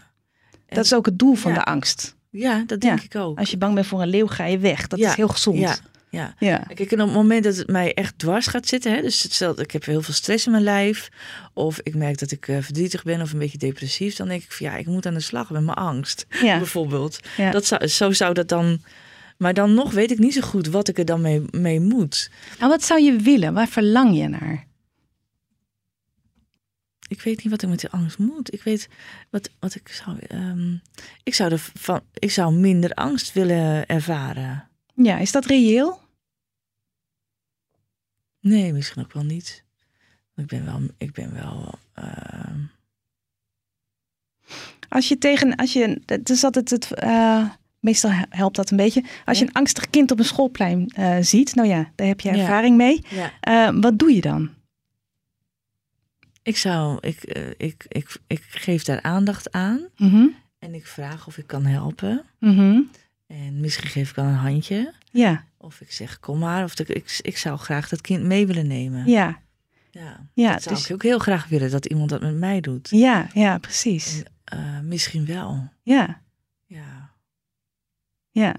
[0.68, 1.58] Dat is ook het doel van Ja.
[1.58, 2.16] de angst.
[2.30, 3.06] ja, dat denk Ja.
[3.06, 3.40] ik ook.
[3.40, 4.88] Als je bang bent voor een leeuw, ga je weg.
[4.88, 5.82] Dat is heel gezond.
[6.40, 6.58] Ja.
[6.74, 9.60] Kijk, en op het moment dat het mij echt dwars gaat zitten, hè, dus stel
[9.60, 11.10] ik heb heel veel stress in mijn lijf,
[11.54, 14.52] of ik merk dat ik eh, verdrietig ben of een beetje depressief, dan denk ik
[14.52, 16.58] van ja, ik moet aan de slag met mijn angst, Ja.
[16.64, 17.20] bijvoorbeeld.
[17.38, 17.52] Ja.
[17.52, 18.82] Dat zou, zo zou dat dan.
[19.38, 22.30] Maar dan nog weet ik niet zo goed wat ik er dan mee, mee moet.
[22.60, 23.54] En wat zou je willen?
[23.54, 24.68] Waar verlang je naar?
[27.08, 28.54] Ik weet niet wat ik met die angst moet.
[28.54, 28.90] Ik weet
[29.30, 30.18] wat, wat ik zou.
[30.28, 30.74] ehm,
[31.24, 34.68] ik, zou er van, ik zou minder angst willen ervaren.
[34.96, 36.02] Ja, is dat reëel?
[38.44, 39.64] Nee, misschien ook wel niet.
[40.36, 40.82] Ik ben wel.
[40.98, 42.60] Ik ben wel ehm,
[44.90, 49.04] Als je tegen, als je, het is altijd het, eh, meestal helpt dat een beetje.
[49.26, 52.30] Als je een angstig kind op een schoolplein eh, ziet, nou ja, daar heb je
[52.34, 52.36] Ja.
[52.40, 53.06] ervaring mee.
[53.10, 53.32] ja.
[53.40, 54.50] Eh, wat doe je dan?
[56.44, 57.24] Ik zou, ik,
[57.58, 60.28] ik, ik, ik geef daar aandacht aan Mhm,
[60.60, 62.24] en ik vraag of ik kan helpen.
[62.40, 62.80] mhm.
[63.28, 64.94] En misschien geef ik wel een handje.
[65.12, 66.64] Ja, Of ik zeg, kom maar.
[66.64, 69.10] Of ik, ik, ik zou graag dat kind mee willen nemen.
[69.10, 69.40] ja,
[69.92, 70.20] ja.
[70.34, 72.90] ja, dat zou dus- ik ook heel graag willen, dat iemand dat met mij doet.
[72.90, 74.24] ja, ja, precies.
[74.44, 75.70] Eh, misschien wel.
[75.82, 76.22] Ja,
[76.66, 77.10] Ja.
[78.32, 78.56] ja.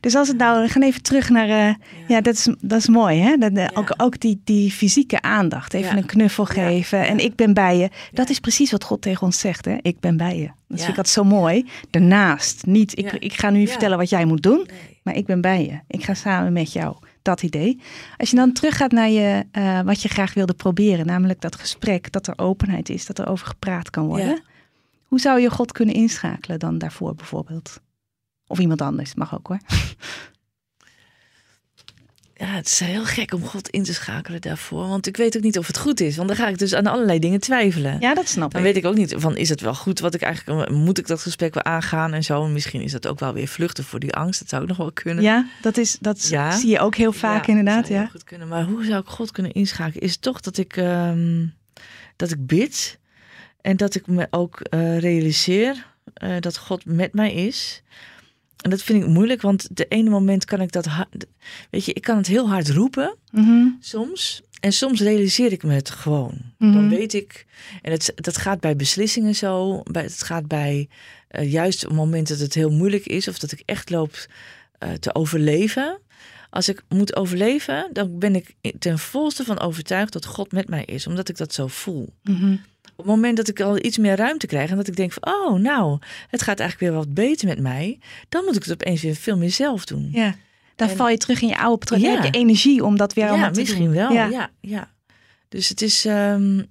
[0.00, 1.74] Dus als het nou, we gaan even terug naar, eh,
[2.08, 3.36] ja, dat is, dat is mooi, hè?
[3.36, 5.96] Dat, eh, ook, ook die, die fysieke aandacht, even Ja.
[5.96, 7.90] een knuffel geven en ik ben bij je.
[8.12, 9.76] Dat is precies wat God tegen ons zegt, hè?
[9.82, 10.46] Ik ben bij je.
[10.46, 11.66] Dat vind ik altijd zo mooi.
[11.90, 14.64] Daarnaast, niet, ik, ik ga nu vertellen wat jij moet doen.
[14.66, 14.97] Nee.
[15.08, 15.80] Maar ik ben bij je.
[15.86, 16.96] Ik ga samen met jou.
[17.22, 17.80] Dat idee.
[18.16, 22.12] Als je dan teruggaat naar je, eh, wat je graag wilde proberen, namelijk dat gesprek,
[22.12, 24.26] dat er openheid is, dat er over gepraat kan worden.
[24.26, 24.40] Ja.
[25.04, 27.80] Hoe zou je God kunnen inschakelen dan daarvoor bijvoorbeeld?
[28.46, 29.60] Of iemand anders, mag ook hoor.
[32.38, 34.88] Ja, het is heel gek om God in te schakelen daarvoor.
[34.88, 36.16] Want ik weet ook niet of het goed is.
[36.16, 37.96] Want dan ga ik dus aan allerlei dingen twijfelen.
[38.00, 38.66] Ja, dat snap Dan ik.
[38.66, 41.20] weet ik ook niet van is het wel goed wat ik eigenlijk moet ik dat
[41.20, 42.44] gesprek wel aangaan en zo.
[42.44, 44.40] En misschien is dat ook wel weer vluchten voor die angst.
[44.40, 45.24] Dat zou ook nog wel kunnen.
[45.24, 46.56] Ja, dat, is, dat Ja.
[46.58, 47.76] zie je ook heel vaak Ja, inderdaad.
[47.82, 48.06] dat zou Ja.
[48.06, 48.48] goed kunnen.
[48.48, 50.02] Maar hoe zou ik God kunnen inschakelen?
[50.02, 51.46] Is toch dat ik ehm,
[52.16, 52.98] dat ik bid
[53.60, 57.82] en dat ik me ook eh, realiseer eh, dat God met mij is.
[58.58, 61.08] En dat vind ik moeilijk, want de ene moment kan ik dat, ha-
[61.70, 63.66] weet je, ik kan het heel hard roepen Mhm.
[63.80, 64.42] soms.
[64.60, 66.34] En soms realiseer ik me het gewoon.
[66.58, 66.72] Mhm.
[66.72, 67.46] Dan weet ik,
[67.82, 69.82] en het, dat gaat bij beslissingen zo.
[69.82, 70.88] Bij, het gaat bij
[71.28, 74.26] eh, juist op het moment dat het heel moeilijk is of dat ik echt loop
[74.78, 75.98] eh, te overleven.
[76.50, 80.84] Als ik moet overleven, dan ben ik ten volste van overtuigd dat God met mij
[80.84, 82.08] is, omdat ik dat zo voel.
[82.22, 82.52] Mhm.
[82.52, 82.58] Op
[82.98, 85.58] het moment dat ik al iets meer ruimte krijg en dat ik denk van, oh
[85.60, 89.14] nou, het gaat eigenlijk weer wat beter met mij, dan moet ik het opeens weer
[89.14, 90.08] veel meer zelf doen.
[90.12, 90.34] ja.
[90.76, 92.00] Dan En- val je terug in je oude patroon.
[92.00, 92.30] Ja.
[92.30, 93.94] energie om dat weer ja, allemaal te misschien doen.
[93.94, 94.12] wel.
[94.12, 94.26] Ja.
[94.26, 94.50] Ja.
[94.60, 94.90] Ja,
[95.48, 96.04] Dus het is.
[96.04, 96.62] ehm,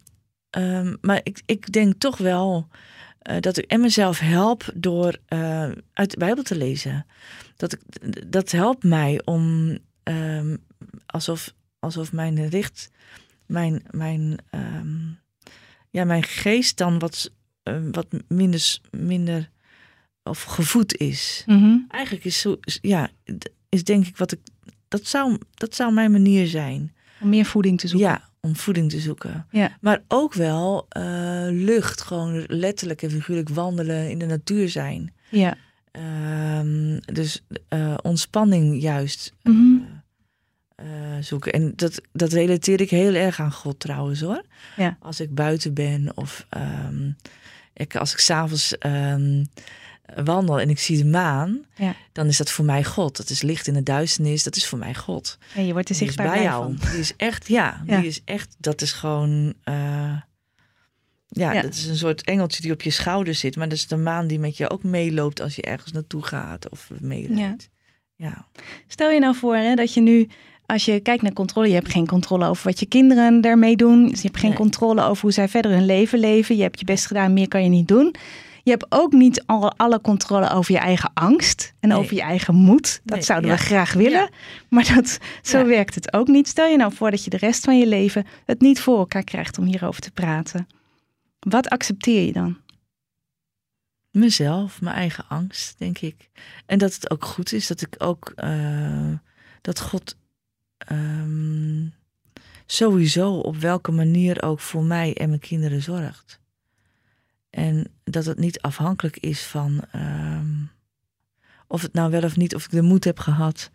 [0.50, 2.68] ehm, maar ik, ik denk toch wel
[3.20, 7.06] eh, dat ik en mezelf help door eh, uit de Bijbel te lezen.
[7.56, 7.82] Dat, ik,
[8.32, 10.56] dat helpt mij om ehm,
[11.06, 12.90] alsof, alsof mijn richt,
[13.46, 14.38] mijn, mijn,
[15.98, 17.32] ja, mijn geest dan wat,
[17.64, 19.50] eh, wat minder, minder
[20.24, 21.44] of gevoed is.
[21.46, 21.78] Mhm.
[21.90, 23.10] Eigenlijk is zo, ja,
[23.70, 24.40] is denk ik wat ik.
[24.88, 26.94] Dat zou, dat zou mijn manier zijn.
[27.22, 28.08] Om meer voeding te zoeken.
[28.10, 29.48] Ja, om voeding te zoeken.
[29.52, 29.78] Ja.
[29.82, 35.14] Maar ook wel eh, lucht, gewoon letterlijk en figuurlijk wandelen in de natuur zijn.
[35.30, 35.58] Ja.
[35.92, 39.76] Ehm, dus eh, ontspanning juist Mhm.
[40.78, 40.86] Eh,
[41.22, 41.52] zoeken.
[41.52, 44.44] En dat, dat relateer ik heel erg aan God trouwens hoor.
[44.76, 44.98] Ja.
[45.00, 47.12] Als ik buiten ben of ehm,
[47.74, 49.44] ik, als ik s'avonds ehm
[50.24, 51.96] wandel en ik zie de maan, Ja.
[52.12, 53.18] dan is dat voor mij God.
[53.18, 55.38] Dat is licht in de duisternis, dat is voor mij God.
[55.56, 56.64] En je wordt er zichtbaar bij jou.
[56.78, 56.90] van.
[56.92, 58.00] Die is echt, ja, Ja.
[58.00, 59.74] die is echt, dat is gewoon, eh,
[61.28, 61.62] ja, Ja.
[61.62, 63.56] dat is een soort engeltje die op je schouder zit.
[63.56, 66.70] Maar dat is de maan die met je ook meeloopt als je ergens naartoe gaat
[66.70, 67.70] of meerijdt.
[68.16, 68.48] Ja.
[68.88, 70.28] Stel je nou voor hè, dat je nu,
[70.68, 74.08] als je kijkt naar controle, je hebt geen controle over wat je kinderen daarmee doen.
[74.08, 74.60] Dus je hebt geen Nee.
[74.60, 76.56] controle over hoe zij verder hun leven leven.
[76.56, 78.16] Je hebt je best gedaan, meer kan je niet doen.
[78.64, 81.98] Je hebt ook niet al, alle controle over je eigen angst en Nee.
[81.98, 83.02] over je eigen moed.
[83.04, 83.56] Dat Nee, zouden ja.
[83.56, 84.30] we graag willen, Ja.
[84.70, 85.66] maar dat, zo Ja.
[85.66, 86.48] werkt het ook niet.
[86.48, 89.24] Stel je nou voor dat je de rest van je leven het niet voor elkaar
[89.24, 90.68] krijgt om hierover te praten.
[91.40, 92.58] Wat accepteer je dan?
[94.12, 96.30] Mezelf, mijn eigen angst, denk ik.
[96.66, 99.14] En dat het ook goed is dat ik ook, eh,
[99.62, 100.16] dat God
[100.78, 101.88] ehm,
[102.66, 106.40] sowieso op welke manier ook voor mij en mijn kinderen zorgt.
[107.50, 110.56] En dat het niet afhankelijk is van ehm,
[111.68, 113.72] of het nou wel of niet, of ik de moed heb gehad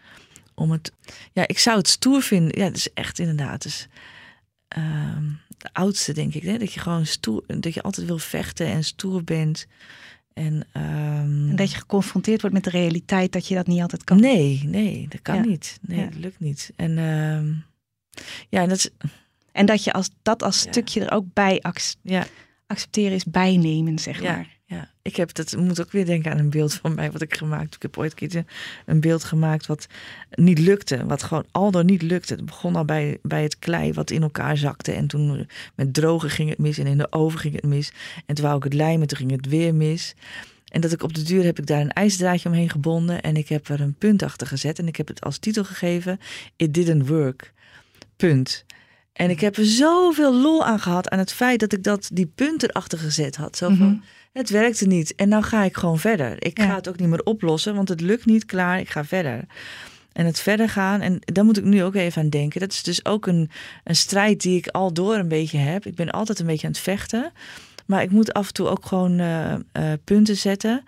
[0.54, 0.92] om het.
[1.32, 2.58] Ja, ik zou het stoer vinden.
[2.58, 3.62] Ja, dat is echt inderdaad.
[3.62, 3.88] Dus,
[5.62, 6.42] de oudste, denk ik.
[6.42, 6.58] Hè?
[6.58, 9.66] Dat je gewoon stoer, dat je altijd wil vechten en stoer bent.
[10.34, 14.04] En, ehm, En dat je geconfronteerd wordt met de realiteit dat je dat niet altijd
[14.04, 14.20] kan.
[14.20, 15.44] Nee, nee, dat kan Ja.
[15.44, 15.78] niet.
[15.82, 16.04] Nee, Ja.
[16.04, 16.72] dat lukt niet.
[16.76, 17.52] En ehm,
[18.48, 18.90] ja, en dat is,
[19.52, 20.70] En dat je als, dat als Ja.
[20.70, 21.94] stukje er ook bij ac-
[22.66, 24.58] accepteren is bijnemen, zeg maar.
[24.72, 24.90] Ja.
[25.02, 27.74] Ik heb dat moet ook weer denken aan een beeld van mij wat ik gemaakt.
[27.74, 28.46] Ik heb ooit een
[28.86, 29.86] een beeld gemaakt wat
[30.30, 32.34] niet lukte, wat gewoon al door niet lukte.
[32.34, 36.30] Het begon al bij, bij het klei wat in elkaar zakte en toen met drogen
[36.30, 37.92] ging het mis en in de oven ging het mis.
[38.26, 40.14] En toen wou ik het lijmen, toen ging het weer mis.
[40.68, 43.48] En dat ik op de duur heb ik daar een ijsdraadje omheen gebonden en ik
[43.48, 46.18] heb er een punt achter gezet en ik heb het als titel gegeven:
[46.56, 47.52] It didn't work.
[48.16, 48.64] Punt.
[49.12, 52.26] En ik heb er zoveel lol aan gehad aan het feit dat ik dat die
[52.26, 53.56] punt erachter gezet had.
[53.56, 53.96] Zo van, Mhm.
[54.32, 55.14] Het werkte niet.
[55.14, 56.44] En nou ga ik gewoon verder.
[56.44, 56.64] Ik Ja.
[56.66, 58.78] ga het ook niet meer oplossen, want het lukt niet klaar.
[58.80, 59.44] Ik ga verder.
[60.12, 62.60] En het verder gaan, en daar moet ik nu ook even aan denken.
[62.60, 63.50] Dat is dus ook een,
[63.84, 65.86] een strijd die ik al door een beetje heb.
[65.86, 67.32] Ik ben altijd een beetje aan het vechten.
[67.86, 69.60] Maar ik moet af en toe ook gewoon eh, eh,
[70.04, 70.84] punten zetten.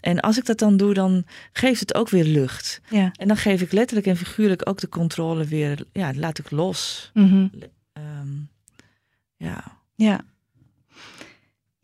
[0.00, 2.80] En als ik dat dan doe, dan geeft het ook weer lucht.
[2.90, 3.12] Ja.
[3.16, 7.10] En dan geef ik letterlijk en figuurlijk ook de controle weer, ja, laat ik los.
[7.14, 7.46] Mhm.
[7.92, 8.28] Ehm,
[9.36, 9.64] ja.
[9.94, 10.20] ja.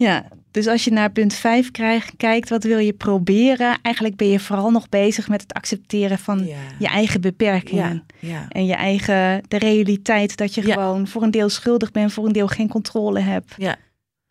[0.00, 3.78] Ja, dus als je naar punt 5 krijgt, kijkt, wat wil je proberen?
[3.82, 6.56] Eigenlijk ben je vooral nog bezig met het accepteren van Ja.
[6.78, 8.04] je eigen beperkingen.
[8.18, 8.46] Ja, ja.
[8.48, 12.32] En je eigen, de realiteit dat je gewoon voor een deel schuldig bent, voor een
[12.32, 13.54] deel geen controle hebt.
[13.56, 13.76] Ja.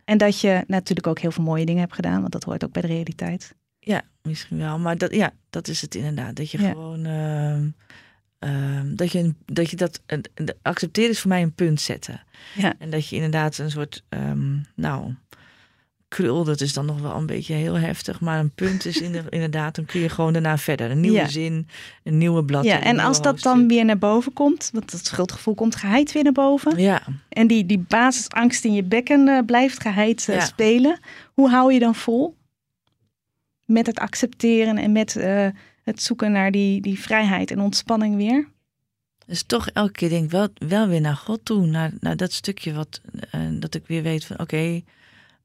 [0.04, 2.72] En dat je natuurlijk ook heel veel mooie dingen hebt gedaan, want dat hoort ook
[2.72, 3.54] bij de realiteit.
[3.78, 4.78] Ja, misschien wel.
[4.78, 6.36] Maar dat, ja, dat is het inderdaad.
[6.36, 7.04] Dat je gewoon.
[7.04, 7.68] ehm,
[8.38, 10.00] ehm, dat, je, dat je dat.
[10.62, 12.20] accepteren is voor mij een punt zetten.
[12.54, 12.74] Ja.
[12.78, 14.04] En dat je inderdaad een soort.
[14.08, 15.14] ehm, nou.
[16.10, 18.20] Krul, dat is dan nog wel een beetje heel heftig.
[18.20, 19.74] Maar een punt is in- inderdaad.
[19.74, 20.90] Dan kun je gewoon daarna verder.
[20.90, 21.28] Een nieuwe Ja.
[21.28, 21.68] zin,
[22.02, 22.64] een nieuwe blad.
[22.64, 26.22] Ja, en als dat dan weer naar boven komt, want dat schuldgevoel komt geheid weer
[26.22, 26.78] naar boven.
[26.78, 30.44] Ja, En die, die basisangst in je bekken eh, blijft geheid eh, Ja.
[30.44, 30.98] spelen.
[31.34, 32.36] Hoe hou je dan vol?
[33.64, 35.46] Met het accepteren en met eh,
[35.82, 38.48] het zoeken naar die, die vrijheid en ontspanning weer.
[39.26, 41.66] dus toch elke keer denk ik wel, wel weer naar God toe.
[41.66, 43.00] Naar, naar dat stukje wat.
[43.58, 44.82] dat ik weer weet van oké.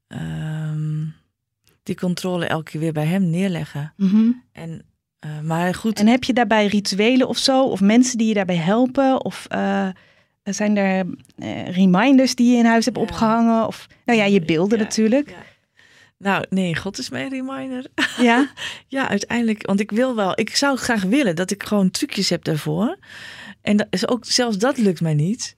[0.08, 1.04] Ehm,
[1.82, 3.92] die controle elke keer weer bij hem neerleggen.
[4.52, 4.82] En,
[5.18, 7.62] eh, maar goed, En heb je daarbij rituelen of zo?
[7.64, 9.24] Of mensen die je daarbij helpen?
[9.24, 9.88] Of eh,
[10.42, 13.02] zijn er eh, reminders die je in huis hebt Ja.
[13.02, 13.66] opgehangen?
[13.66, 15.30] Of nou ja, je beelden Ja, natuurlijk.
[15.30, 15.36] ja.
[16.18, 17.86] nou nee, God is mijn reminder.
[18.18, 18.50] Ja.
[18.88, 22.44] ja, uiteindelijk, want ik wil wel, ik zou graag willen dat ik gewoon trucjes heb
[22.44, 22.98] daarvoor.
[23.60, 25.56] En dat is ook, zelfs dat lukt mij niet.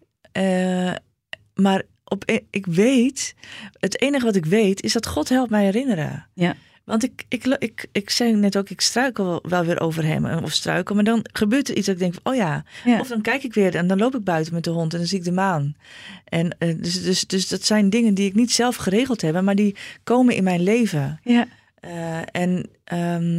[1.54, 3.34] Maar op, e- ik weet,
[3.80, 6.26] het enige wat ik weet is dat God helpt mij herinneren.
[6.34, 6.56] Ja.
[6.84, 10.42] Want ik, ik, ik, ik zei net ook, ik struikel wel, weer over hem eh,
[10.42, 10.94] of struikel.
[10.94, 12.64] Maar dan gebeurt er iets dat ik denk van, oh ja.
[12.84, 13.00] Ja.
[13.00, 15.08] Of dan kijk ik weer en dan loop ik buiten met de hond en dan
[15.08, 15.76] zie ik de maan.
[16.24, 19.54] En eh, dus, dus, dus dat zijn dingen die ik niet zelf geregeld heb, maar
[19.54, 21.20] die komen in mijn leven.
[21.22, 21.46] ja.
[21.88, 22.70] Eh, en,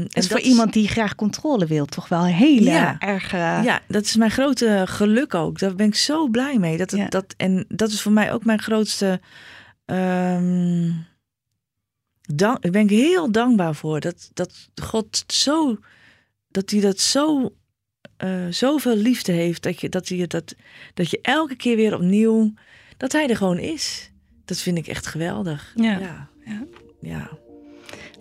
[0.07, 2.99] is en voor iemand die graag controle wil toch wel heel Ja.
[2.99, 3.31] erg...
[3.31, 5.59] Ja, dat is mijn grote geluk ook.
[5.59, 6.77] Daar ben ik zo blij mee.
[6.77, 7.07] Dat, het, Ja.
[7.07, 9.21] dat, en dat is voor mij ook mijn grootste.
[9.85, 10.91] ehm
[12.21, 13.99] dank, daar ben ik heel dankbaar voor.
[13.99, 15.77] Dat, dat God zo.
[16.47, 17.53] Dat hij dat zo.
[18.17, 19.63] eh, zoveel liefde heeft.
[19.63, 20.55] Dat je, dat, hij, dat,
[20.93, 22.53] dat je elke keer weer opnieuw.
[22.97, 24.11] Dat hij er gewoon is.
[24.45, 25.73] Dat vind ik echt geweldig.
[25.75, 25.99] Ja.
[25.99, 26.29] Ja.
[27.01, 27.29] Ja.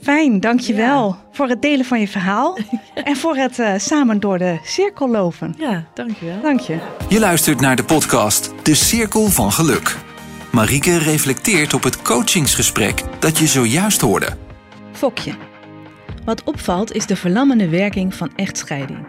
[0.00, 1.28] Fijn, dankjewel ja.
[1.32, 2.58] voor het delen van je verhaal
[3.04, 5.54] en voor het uh, samen door de cirkel lopen.
[5.58, 6.40] Ja, dankjewel.
[6.42, 6.78] Dank je.
[7.08, 9.96] Je luistert naar de podcast De Cirkel van Geluk.
[10.52, 14.36] Marieke reflecteert op het coachingsgesprek dat je zojuist hoorde.
[14.92, 15.32] Fokje.
[16.24, 19.06] Wat opvalt is de verlammende werking van echtscheiding.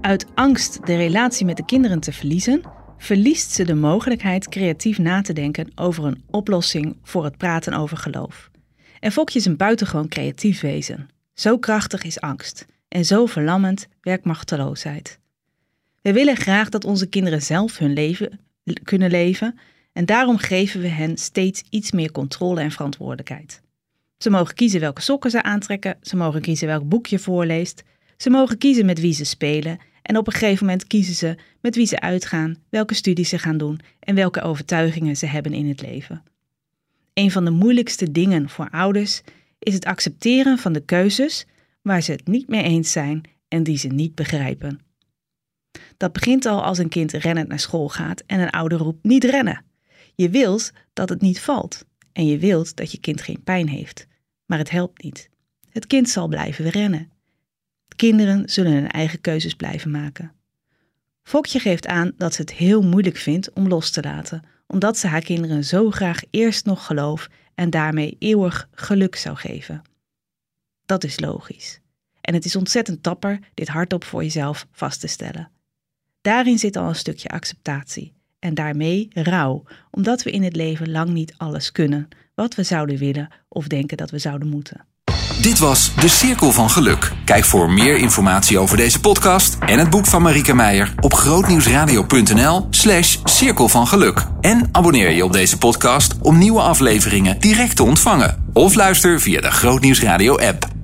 [0.00, 2.62] Uit angst de relatie met de kinderen te verliezen,
[2.98, 7.96] verliest ze de mogelijkheid creatief na te denken over een oplossing voor het praten over
[7.96, 8.50] geloof.
[9.00, 11.08] En Fokje is een buitengewoon creatief wezen.
[11.34, 15.18] Zo krachtig is angst en zo verlammend werkt machteloosheid.
[16.00, 18.40] We willen graag dat onze kinderen zelf hun leven
[18.82, 19.58] kunnen leven
[19.92, 23.60] en daarom geven we hen steeds iets meer controle en verantwoordelijkheid.
[24.18, 27.82] Ze mogen kiezen welke sokken ze aantrekken, ze mogen kiezen welk boek je voorleest,
[28.16, 31.76] ze mogen kiezen met wie ze spelen en op een gegeven moment kiezen ze met
[31.76, 35.82] wie ze uitgaan, welke studies ze gaan doen en welke overtuigingen ze hebben in het
[35.82, 36.22] leven.
[37.18, 39.22] Een van de moeilijkste dingen voor ouders
[39.58, 41.46] is het accepteren van de keuzes
[41.82, 44.80] waar ze het niet mee eens zijn en die ze niet begrijpen.
[45.96, 49.24] Dat begint al als een kind rennend naar school gaat en een ouder roept niet
[49.24, 49.64] rennen.
[50.14, 54.06] Je wilt dat het niet valt en je wilt dat je kind geen pijn heeft,
[54.46, 55.30] maar het helpt niet.
[55.70, 57.10] Het kind zal blijven rennen.
[57.96, 60.32] Kinderen zullen hun eigen keuzes blijven maken.
[61.22, 65.06] Fokje geeft aan dat ze het heel moeilijk vindt om los te laten, omdat ze
[65.06, 69.82] haar kinderen zo graag eerst nog geloof en daarmee eeuwig geluk zou geven.
[70.86, 71.80] Dat is logisch.
[72.20, 75.50] En het is ontzettend tapper dit hardop voor jezelf vast te stellen.
[76.20, 81.10] Daarin zit al een stukje acceptatie en daarmee rouw, omdat we in het leven lang
[81.10, 84.84] niet alles kunnen wat we zouden willen of denken dat we zouden moeten.
[85.40, 87.12] Dit was De Cirkel van Geluk.
[87.24, 92.66] Kijk voor meer informatie over deze podcast en het boek van Marike Meijer op grootnieuwsradio.nl
[92.70, 94.24] slash cirkel van geluk.
[94.40, 98.50] En abonneer je op deze podcast om nieuwe afleveringen direct te ontvangen.
[98.52, 100.77] Of luister via de Grootnieuwsradio app.